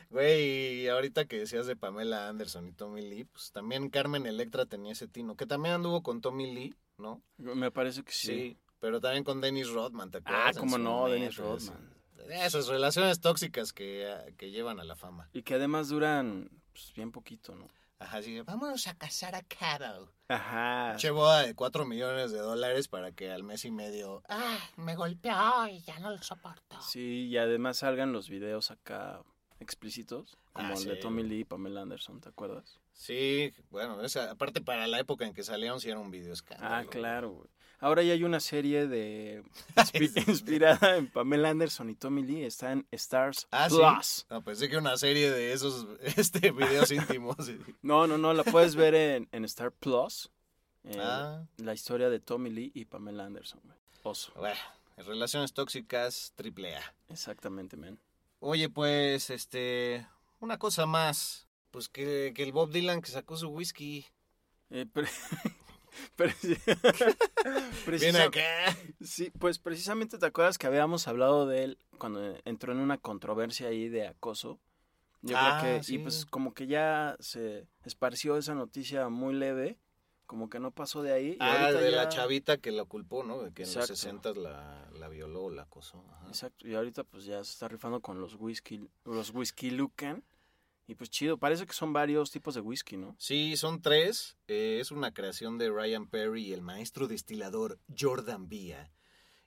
Güey, 0.10 0.82
y 0.84 0.88
ahorita 0.88 1.26
que 1.26 1.40
decías 1.40 1.66
de 1.66 1.76
Pamela 1.76 2.30
Anderson 2.30 2.68
y 2.68 2.72
Tommy 2.72 3.02
Lee, 3.02 3.26
pues 3.26 3.52
también 3.52 3.90
Carmen 3.90 4.26
Electra 4.26 4.66
tenía 4.66 4.92
ese 4.94 5.08
tino, 5.08 5.36
que 5.36 5.46
también 5.48 5.76
anduvo 5.76 6.04
con 6.04 6.22
Tommy 6.22 6.54
Lee, 6.54 6.76
¿no? 6.98 7.22
Me 7.38 7.72
parece 7.72 8.04
que 8.04 8.12
sí. 8.12 8.58
Pero 8.86 9.02
también 9.02 9.24
con 9.24 9.42
Dennis 9.42 9.70
Rodman, 9.72 10.12
¿te 10.12 10.20
Ah, 10.20 10.22
acuerdas? 10.24 10.58
En 10.58 10.60
cómo 10.60 10.78
no, 10.78 10.92
momento, 10.92 11.14
Dennis 11.16 11.38
Rodman. 11.38 11.90
Esas 12.30 12.68
relaciones 12.68 13.20
tóxicas 13.20 13.74
que, 13.74 14.16
que 14.38 14.52
llevan 14.52 14.80
a 14.80 14.84
la 14.84 14.96
fama. 14.96 15.28
Y 15.34 15.42
que 15.42 15.56
además 15.56 15.90
duran 15.90 16.52
pues, 16.72 16.94
bien 16.94 17.12
poquito, 17.12 17.56
¿no? 17.56 17.68
Ajá, 17.98 18.22
de, 18.22 18.44
vámonos 18.44 18.86
a 18.86 18.94
casar 18.94 19.34
a 19.34 19.42
Carol. 19.42 20.12
Ajá. 20.28 20.98
Che 20.98 21.10
boda 21.10 21.42
de 21.48 21.56
4 21.56 21.84
millones 21.86 22.32
de 22.32 22.38
dólares 22.38 22.88
para 22.88 23.12
que 23.12 23.32
al 23.32 23.42
mes 23.42 23.66
y 23.66 23.72
medio... 23.72 24.22
Ah, 24.30 24.60
me 24.76 24.96
golpeó 24.96 25.68
y 25.68 25.80
ya 25.82 25.98
no 25.98 26.12
lo 26.12 26.22
soporto. 26.22 26.80
Sí, 26.84 27.26
y 27.26 27.38
además 27.40 27.78
salgan 27.78 28.14
los 28.14 28.30
videos 28.30 28.70
acá 28.70 29.24
explícitos, 29.66 30.38
como 30.54 30.70
Ah, 30.70 30.74
el 30.78 30.86
de 30.86 30.96
sí, 30.96 31.02
Tommy. 31.02 31.24
Lee 31.24 31.40
y 31.42 31.44
Pamela 31.44 31.82
Anderson, 31.82 32.22
¿te 32.22 32.30
acuerdas? 32.30 32.80
Sí, 32.94 33.52
bueno, 33.72 34.02
esa, 34.04 34.32
aparte 34.32 34.62
para 34.62 34.88
la 34.88 35.00
época 35.00 35.26
en 35.26 35.34
que 35.34 35.44
salieron 35.44 35.82
sí 35.82 35.90
era 35.90 36.00
un 36.00 36.12
video 36.12 36.32
escándalo. 36.34 36.74
Ah, 36.74 36.86
claro, 36.90 37.32
güey. 37.32 37.50
Ahora 37.80 38.02
ya 38.04 38.14
hay 38.14 38.24
una 38.24 38.40
serie 38.40 38.88
de 38.88 39.44
inspi- 39.76 40.28
inspirada 40.30 40.96
en 40.96 41.08
Pamela 41.12 41.50
Anderson 41.50 41.90
y 41.90 41.96
Tommy 41.96 42.24
Lee, 42.24 42.46
está 42.46 42.72
en 42.72 42.88
Stars 42.92 43.48
Ah, 43.52 43.70
sí. 43.70 43.76
Plus. 43.76 44.26
No, 44.30 44.42
pensé 44.44 44.70
que 44.70 44.78
una 44.78 44.96
serie 44.96 45.30
de 45.30 45.52
esos 45.52 45.86
este, 46.18 46.52
videos 46.52 46.90
íntimos. 46.92 47.36
No, 47.82 48.08
no, 48.08 48.18
no, 48.18 48.34
la 48.34 48.44
puedes 48.46 48.76
ver 48.78 48.96
en, 48.96 49.28
en 49.34 49.44
Star 49.46 49.74
Plus. 49.74 50.32
eh, 50.86 50.98
Ah. 51.00 51.44
La 51.58 51.74
historia 51.74 52.10
de 52.10 52.20
Tommy 52.22 52.50
Lee 52.50 52.72
y 52.74 52.86
Pamela 52.86 53.26
Anderson, 53.26 53.60
güey. 53.66 53.78
Oso. 54.04 54.32
Bueno, 54.38 54.56
relaciones 54.98 55.52
tóxicas, 55.52 56.32
triple 56.36 56.78
A. 56.78 56.96
Exactamente, 57.10 57.76
man. 57.76 58.00
Oye, 58.48 58.70
pues, 58.70 59.32
este, 59.32 60.06
una 60.40 60.60
cosa 60.60 60.86
más. 60.86 61.48
Pues 61.72 61.90
que, 61.90 62.32
que 62.36 62.44
el 62.44 62.52
Bob 62.52 62.70
Dylan 62.72 63.02
que 63.02 63.10
sacó 63.10 63.36
su 63.38 63.50
whisky. 63.50 64.06
Eh, 64.70 64.86
precisa- 67.86 68.24
acá. 68.26 68.78
Sí, 69.02 69.32
pues 69.40 69.58
precisamente 69.60 70.18
te 70.20 70.26
acuerdas 70.28 70.58
que 70.60 70.68
habíamos 70.68 71.08
hablado 71.08 71.48
de 71.48 71.64
él 71.64 71.78
cuando 71.98 72.38
entró 72.46 72.72
en 72.72 72.80
una 72.80 72.98
controversia 73.00 73.68
ahí 73.70 73.90
de 73.90 74.08
acoso. 74.08 74.60
Yo 75.22 75.36
Ah, 75.40 75.58
creo 75.62 75.78
que, 75.78 75.84
sí. 75.84 75.96
y 75.96 75.98
pues 76.00 76.26
como 76.28 76.54
que 76.54 76.68
ya 76.68 77.16
se 77.20 77.68
esparció 77.84 78.38
esa 78.38 78.54
noticia 78.54 79.10
muy 79.10 79.34
leve, 79.34 79.80
como 80.26 80.50
que 80.50 80.60
no 80.60 80.72
pasó 80.72 81.02
de 81.04 81.14
ahí. 81.14 81.30
y 81.34 81.38
Ah, 81.40 81.72
de 81.72 81.92
ya- 81.92 81.98
la 81.98 82.10
chavita 82.10 82.58
que 82.58 82.72
la 82.72 82.86
culpó, 82.86 83.24
¿no? 83.24 83.40
Que 83.54 83.64
en 83.64 83.68
Exacto. 83.70 83.92
los 83.94 84.00
60 84.00 84.34
la, 84.34 84.90
la 84.94 85.08
violó 85.10 85.46
o 85.46 85.50
la 85.50 85.64
acosó. 85.64 86.04
Ajá. 86.12 86.28
Exacto, 86.28 86.68
y 86.68 86.74
ahorita 86.76 87.04
pues 87.04 87.26
ya 87.26 87.44
se 87.44 87.52
está 87.52 87.68
rifando 87.68 88.00
con 88.02 88.20
los 88.20 88.36
whisky, 88.36 88.90
los 89.06 89.32
whisky 89.32 89.72
Lucan. 89.72 90.24
Y 90.88 90.94
pues 90.94 91.10
chido, 91.10 91.40
parece 91.40 91.66
que 91.66 91.74
son 91.74 91.94
varios 91.94 92.30
tipos 92.30 92.54
de 92.54 92.62
whisky, 92.62 92.96
¿no? 92.96 93.16
Sí, 93.18 93.58
son 93.58 93.82
tres. 93.82 94.38
Eh, 94.48 94.78
es 94.80 94.92
una 94.92 95.12
creación 95.12 95.58
de 95.58 95.72
Ryan 95.72 96.08
Perry 96.08 96.44
y 96.44 96.54
el 96.54 96.62
maestro 96.62 97.08
destilador 97.08 97.80
Jordan 97.98 98.48
Villa. 98.48 98.92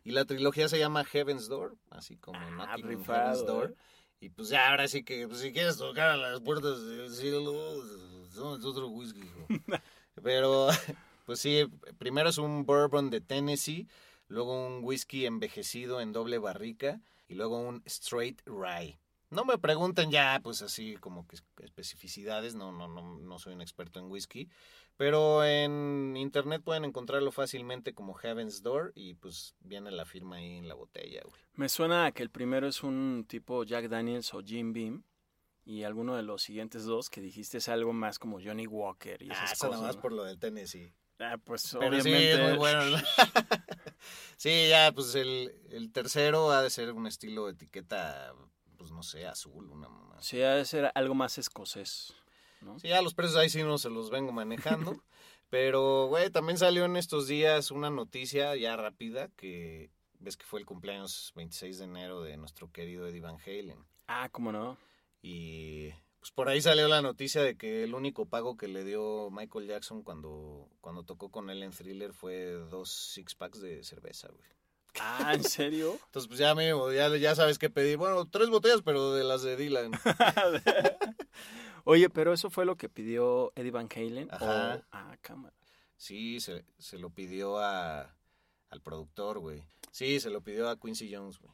Y 0.03 0.11
la 0.11 0.25
trilogía 0.25 0.69
se 0.69 0.81
llama 0.81 1.05
Heaven's 1.05 1.49
Door, 1.49 1.77
así 1.91 2.17
como 2.17 2.39
Ah, 2.41 2.77
rifado, 2.77 3.19
Heaven's 3.37 3.47
Door. 3.47 3.71
¿eh? 3.71 3.75
Y 4.21 4.31
pues 4.31 4.49
ya 4.49 4.71
ahora 4.71 4.89
sí 4.89 5.05
que 5.05 5.29
pues, 5.29 5.39
si 5.41 5.53
quieres 5.53 5.77
tocar 5.77 6.09
a 6.11 6.17
las 6.17 6.41
puertas 6.41 6.85
del 6.85 7.15
cielo, 7.15 7.53
son 8.33 8.61
otro 8.65 8.89
whisky. 8.89 9.21
Pero 10.23 10.69
pues 11.27 11.41
sí, 11.41 11.67
primero 11.99 12.29
es 12.31 12.39
un 12.39 12.65
bourbon 12.65 13.11
de 13.11 13.21
Tennessee, 13.21 13.89
luego 14.29 14.67
un 14.67 14.85
whisky 14.85 15.27
envejecido 15.27 16.01
en 16.01 16.13
doble 16.13 16.39
barrica 16.39 17.01
y 17.29 17.35
luego 17.35 17.59
un 17.59 17.83
straight 17.87 18.41
rye. 18.47 18.99
No 19.31 19.45
me 19.45 19.59
pregunten 19.59 20.11
ya, 20.11 20.41
pues 20.43 20.63
así 20.63 20.97
como 20.97 21.27
que 21.27 21.37
especificidades, 21.63 22.55
no, 22.55 22.73
no, 22.73 22.89
no, 22.89 23.19
no 23.19 23.39
soy 23.39 23.53
un 23.53 23.61
experto 23.61 24.01
en 24.01 24.11
whisky, 24.11 24.49
pero 24.97 25.45
en 25.45 26.17
internet 26.17 26.63
pueden 26.65 26.87
encontrarlo 26.87 27.31
fácilmente 27.31 27.93
como 27.93 28.15
Heaven's 28.15 28.63
Door 28.63 28.93
y 28.95 29.15
pues 29.15 29.55
viene 29.61 29.91
la 29.91 30.07
firma 30.07 30.37
ahí 30.37 30.57
en 30.57 30.67
la 30.67 30.75
botella, 30.75 31.21
güey. 31.25 31.41
Me 31.55 31.69
suena 31.69 32.07
a 32.07 32.13
que 32.13 32.23
el 32.23 32.31
primero 32.31 32.67
es 32.67 32.83
un 32.83 33.27
tipo 33.29 33.65
Jack 33.65 33.89
Daniels 33.89 34.33
o 34.33 34.43
Jim 34.43 34.73
Beam. 34.73 35.05
Y 35.69 35.85
alguno 35.85 36.17
de 36.17 36.23
los 36.23 36.41
siguientes 36.41 36.85
dos 36.87 37.11
que 37.11 37.21
dijiste 37.21 37.59
es 37.59 37.69
algo 37.69 37.93
más 37.93 38.19
como 38.19 38.41
Johnny 38.43 38.67
Walker 38.67 39.21
y 39.23 39.29
Ah, 39.31 39.45
esas 39.45 39.63
nada 39.63 39.69
cosas. 39.75 39.83
más 39.83 39.97
¿no? 39.97 40.01
por 40.01 40.13
lo 40.13 40.25
del 40.25 40.39
Tennessee. 40.39 40.95
Ah, 41.19 41.37
pues 41.45 41.77
Pero 41.79 42.01
sí, 42.01 42.09
obviamente. 42.09 42.33
es 42.33 42.49
muy 42.49 42.57
bueno. 42.57 42.85
¿no? 42.87 42.97
sí, 44.39 44.69
ya, 44.71 44.93
pues 44.93 45.15
el, 45.15 45.53
el 45.71 45.93
tercero 45.93 46.51
ha 46.53 46.63
de 46.63 46.71
ser 46.71 46.93
un 46.93 47.07
estilo 47.07 47.51
etiqueta, 47.51 48.33
pues 48.79 48.91
no 48.93 49.03
sé, 49.03 49.27
azul, 49.27 49.71
una 49.71 49.91
mamá. 49.91 50.17
Sí, 50.23 50.41
ha 50.41 50.55
de 50.55 50.65
ser 50.65 50.91
algo 50.95 51.15
más 51.15 51.37
escocés. 51.37 52.15
¿no? 52.63 52.79
Sí, 52.79 52.89
ya 52.89 53.03
los 53.03 53.13
precios 53.13 53.37
ahí 53.37 53.51
sí 53.51 53.63
no 53.63 53.77
se 53.77 53.91
los 53.91 54.09
vengo 54.09 54.33
manejando. 54.33 55.03
pero, 55.51 56.07
güey, 56.07 56.31
también 56.31 56.57
salió 56.57 56.87
en 56.87 56.97
estos 56.97 57.27
días 57.29 57.71
una 57.71 57.91
noticia 57.91 58.57
ya 58.57 58.75
rápida 58.77 59.29
que 59.37 59.91
ves 60.21 60.37
que 60.39 60.47
fue 60.47 60.61
el 60.61 60.67
cumpleaños 60.67 61.33
26 61.37 61.79
de 61.79 61.85
enero 61.85 62.23
de 62.23 62.37
nuestro 62.39 62.73
querido 62.73 63.07
Eddie 63.07 63.21
Van 63.21 63.37
Halen. 63.45 63.85
Ah, 64.07 64.29
¿cómo 64.33 64.51
no? 64.51 64.79
Y 65.23 65.91
pues 66.21 66.31
por 66.33 66.49
ahí 66.49 66.61
salió 66.61 66.89
la 66.89 67.03
noticia 67.03 67.43
de 67.43 67.57
que 67.57 67.85
el 67.85 67.95
único 67.95 68.27
pago 68.27 68.57
que 68.57 68.69
le 68.69 68.85
dio 68.85 69.31
Michael 69.31 69.67
Jackson 69.67 70.03
cuando, 70.03 70.69
cuando 70.81 71.03
tocó 71.05 71.31
con 71.31 71.51
él 71.51 71.63
en 71.63 71.71
Thriller 71.73 72.13
fue 72.13 72.53
dos 72.71 72.91
six 73.13 73.35
packs 73.35 73.61
de 73.61 73.83
cerveza, 73.85 74.29
güey. 74.29 74.49
Ah, 75.01 75.33
¿en 75.35 75.45
serio? 75.45 75.93
Entonces, 76.07 76.27
pues 76.29 76.39
ya 76.41 76.55
mínimo, 76.55 76.91
ya, 76.93 77.15
ya 77.17 77.35
sabes 77.35 77.59
qué 77.59 77.71
pedir. 77.71 77.99
Bueno, 77.99 78.27
tres 78.27 78.49
botellas, 78.51 78.83
pero 78.85 79.13
de 79.13 79.23
las 79.25 79.43
de 79.43 79.57
Dylan. 79.57 79.93
Oye, 81.85 82.11
pero 82.11 82.33
eso 82.33 82.51
fue 82.51 82.65
lo 82.65 82.77
que 82.77 82.89
pidió 82.89 83.53
Eddie 83.57 83.71
Van 83.71 83.89
Halen. 83.95 84.29
Ajá. 84.31 84.77
o- 84.77 84.85
Ah, 84.93 85.17
cámara. 85.21 85.55
Sí, 85.97 86.41
se, 86.41 86.65
se 86.79 86.99
lo 86.99 87.11
pidió 87.11 87.59
a, 87.59 88.15
al 88.71 88.81
productor, 88.83 89.39
güey. 89.41 89.65
Sí, 89.91 90.21
se 90.21 90.31
lo 90.31 90.43
pidió 90.43 90.69
a 90.69 90.79
Quincy 90.79 91.13
Jones, 91.15 91.39
güey. 91.39 91.53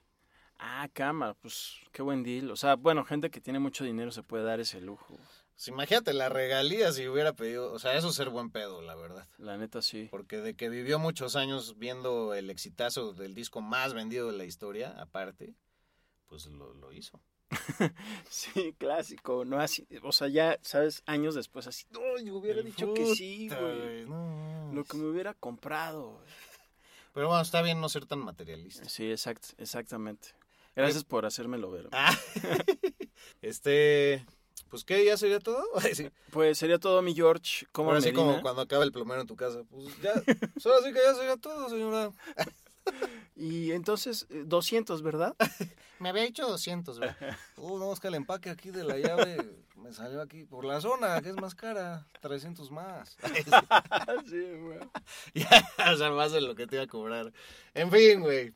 Ah, 0.59 0.89
cámara, 0.93 1.35
pues 1.35 1.77
qué 1.93 2.03
buen 2.03 2.23
deal. 2.23 2.51
O 2.51 2.57
sea, 2.57 2.77
bueno, 2.77 3.05
gente 3.05 3.31
que 3.31 3.41
tiene 3.41 3.59
mucho 3.59 3.85
dinero 3.85 4.11
se 4.13 4.23
puede 4.23 4.45
dar 4.45 4.61
ese 4.61 4.81
lujo. 4.81 5.19
Pues 5.55 5.69
imagínate 5.69 6.13
la 6.13 6.29
regalía 6.29 6.91
si 6.93 7.07
hubiera 7.07 7.33
pedido. 7.33 7.73
O 7.73 7.79
sea, 7.79 7.97
eso 7.97 8.09
es 8.09 8.15
ser 8.15 8.31
buen 8.31 8.51
pedo, 8.51 8.83
la 8.83 8.95
verdad. 8.95 9.27
La 9.39 9.57
neta 9.57 9.83
sí. 9.83 10.09
Porque 10.11 10.39
de 10.39 10.55
que 10.55 10.69
vivió 10.69 10.99
muchos 10.99 11.37
años 11.37 11.79
viendo 11.79 12.35
el 12.35 12.51
exitazo 12.51 13.13
del 13.13 13.35
disco 13.35 13.61
más 13.61 13.95
vendido 13.95 14.31
de 14.31 14.37
la 14.37 14.45
historia, 14.45 14.95
aparte, 14.99 15.55
pues 16.27 16.47
lo, 16.47 16.75
lo 16.75 16.93
hizo. 16.93 17.21
Sí, 18.29 18.75
clásico, 18.79 19.45
¿no? 19.45 19.59
Así, 19.61 19.87
o 20.03 20.13
sea, 20.13 20.29
ya, 20.29 20.59
¿sabes? 20.63 21.03
Años 21.07 21.35
después, 21.35 21.67
así, 21.67 21.85
no, 21.91 22.01
yo 22.19 22.37
hubiera 22.37 22.63
dicho 22.63 22.93
que 22.95 23.15
sí, 23.15 23.49
güey. 23.49 24.07
no, 24.07 24.73
Lo 24.73 24.85
que 24.85 24.97
me 24.97 25.07
hubiera 25.07 25.35
comprado. 25.35 26.21
Pero 27.13 27.29
bueno, 27.29 27.43
está 27.43 27.63
bien 27.63 27.81
no 27.81 27.89
ser 27.89 28.07
tan 28.07 28.19
materialista. 28.19 28.89
Sí, 28.89 29.11
exact, 29.11 29.53
exactamente. 29.59 30.35
Gracias 30.77 31.05
por 31.05 31.25
hacérmelo 31.27 31.71
ver. 31.71 31.89
Ah, 31.93 32.17
este, 33.43 34.27
pues 34.69 34.85
qué, 34.85 35.05
ya 35.05 35.17
sería 35.17 35.39
todo. 35.39 35.63
Sí. 35.95 36.11
Pues 36.31 36.59
sería 36.59 36.79
todo, 36.79 37.01
mi 37.03 37.15
George. 37.15 37.67
Como 37.71 37.91
Ahora 37.91 38.01
sí 38.01 38.13
como 38.13 38.43
cuando 38.43 38.63
acaba 38.63 38.83
el 38.85 38.93
plomero 38.93 39.21
en 39.21 39.27
tu 39.27 39.37
casa. 39.37 39.63
Pues 39.71 39.87
ya, 40.03 40.13
pues 40.53 40.67
ahora 40.67 40.79
sí 40.85 40.93
que 40.93 41.01
ya 41.01 41.15
sería 41.15 41.37
todo, 41.37 41.69
señora. 41.69 42.11
Y 43.37 43.73
entonces, 43.73 44.27
eh, 44.31 44.45
200, 44.47 45.03
¿verdad? 45.03 45.35
Me 45.99 46.11
había 46.11 46.23
dicho 46.23 46.47
200, 46.47 46.99
güey. 46.99 47.11
Uh, 47.57 47.79
no, 47.79 47.93
es 47.93 47.99
que 47.99 48.09
el 48.09 48.15
empaque 48.15 48.51
aquí 48.51 48.71
de 48.71 48.85
la 48.85 48.99
llave 48.99 49.39
me 49.77 49.93
salió 49.93 50.21
aquí 50.21 50.45
por 50.45 50.65
la 50.65 50.81
zona, 50.81 51.21
que 51.23 51.31
es 51.31 51.37
más 51.37 51.55
cara, 51.55 52.07
300 52.21 52.71
más. 52.71 53.17
sí, 54.29 54.45
güey. 54.61 54.79
ya, 55.35 55.93
o 55.93 55.97
sea, 55.97 56.11
más 56.11 56.33
de 56.33 56.43
lo 56.43 56.55
que 56.55 56.67
te 56.67 56.77
iba 56.77 56.85
a 56.85 56.89
cobrar. 56.89 57.33
En 57.73 57.91
fin, 57.91 58.21
güey. 58.21 58.55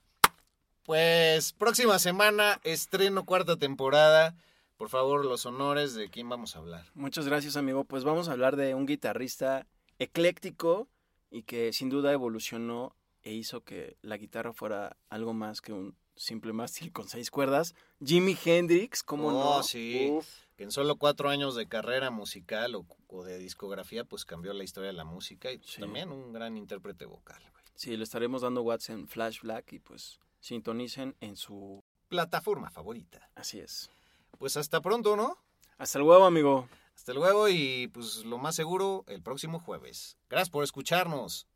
Pues 0.88 1.53
próxima 1.53 1.98
semana 1.98 2.62
estreno 2.64 3.27
cuarta 3.27 3.59
temporada. 3.59 4.35
Por 4.79 4.88
favor, 4.88 5.22
los 5.27 5.44
honores 5.44 5.92
de 5.92 6.09
quién 6.09 6.31
vamos 6.31 6.57
a 6.57 6.61
hablar. 6.61 6.87
Muchas 6.94 7.27
gracias, 7.27 7.59
amigo. 7.59 7.85
Pues 7.85 8.05
vamos 8.05 8.27
a 8.31 8.33
hablar 8.33 8.57
de 8.57 8.74
un 8.74 8.87
guitarrista 8.87 9.66
ecléctico 9.98 10.88
y 11.31 11.42
que 11.42 11.74
sin 11.74 11.90
duda 11.90 12.11
evolucionó 12.14 12.96
e 13.22 13.35
hizo 13.35 13.61
que 13.64 13.98
la 14.01 14.16
guitarra 14.16 14.55
fuera 14.55 14.96
algo 15.11 15.35
más 15.35 15.61
que 15.61 15.74
un 15.74 15.94
simple 16.16 16.55
mástil 16.55 16.90
con 16.90 17.07
seis 17.07 17.31
cuerdas. 17.31 17.74
Jimi 18.03 18.35
Hendrix, 18.42 19.03
¿cómo 19.03 19.29
Oh, 19.29 19.57
no? 19.59 19.62
sí. 19.62 20.09
Uf. 20.11 20.27
que 20.57 20.64
en 20.64 20.70
solo 20.70 20.96
cuatro 20.96 21.29
años 21.29 21.55
de 21.55 21.68
carrera 21.68 22.11
musical 22.11 22.74
o, 22.77 22.87
o 23.09 23.24
de 23.24 23.37
discografía, 23.38 24.05
pues 24.05 24.24
cambió 24.24 24.55
la 24.55 24.64
historia 24.64 24.87
de 24.87 24.94
la 24.96 25.05
música 25.05 25.53
y 25.53 25.61
Sí. 25.62 25.83
también 25.83 26.11
un 26.11 26.33
gran 26.33 26.57
intérprete 26.57 27.05
vocal. 27.05 27.42
Sí, 27.74 27.94
le 27.94 28.05
estaremos 28.05 28.40
dando 28.40 28.62
Watts 28.62 28.88
en 28.88 29.07
Flash 29.07 29.42
Black 29.42 29.70
y 29.74 29.81
pues 29.81 30.18
sintonicen 30.49 31.15
en 31.21 31.37
su... 31.37 31.85
Plataforma 32.09 32.71
favorita. 32.71 33.31
Así 33.35 33.61
es. 33.61 33.91
Pues 34.39 34.57
hasta 34.57 34.81
pronto, 34.81 35.15
¿no? 35.15 35.37
Hasta 35.77 35.99
luego, 35.99 36.25
amigo. 36.25 36.69
Hasta 36.97 37.13
luego 37.13 37.51
y 37.51 37.89
pues 37.89 38.25
lo 38.25 38.39
más 38.39 38.55
seguro, 38.55 39.05
el 39.09 39.23
próximo 39.23 39.61
jueves. 39.61 40.17
Gracias 40.31 40.49
por 40.49 40.65
escucharnos. 40.65 41.47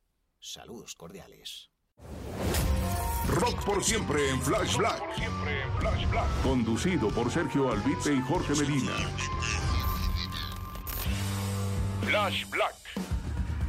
Saludos 0.40 0.94
cordiales. 0.94 1.70
Rock 3.28 3.64
por 3.64 3.82
siempre 3.82 4.28
en 4.28 4.42
Flash 4.42 4.76
Black. 4.76 5.02
Conducido 6.42 7.08
por 7.08 7.30
Sergio 7.30 7.72
Albite 7.72 8.12
y 8.12 8.20
Jorge 8.20 8.54
Medina. 8.56 8.92
Flash 12.04 12.46
Black. 12.50 12.76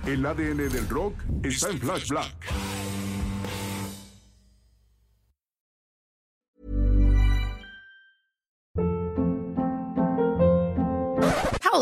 El 0.06 0.26
ADN 0.26 0.70
del 0.70 0.90
rock 0.90 1.16
está 1.44 1.70
en 1.70 1.80
Flash 1.80 2.10
Black. 2.10 2.36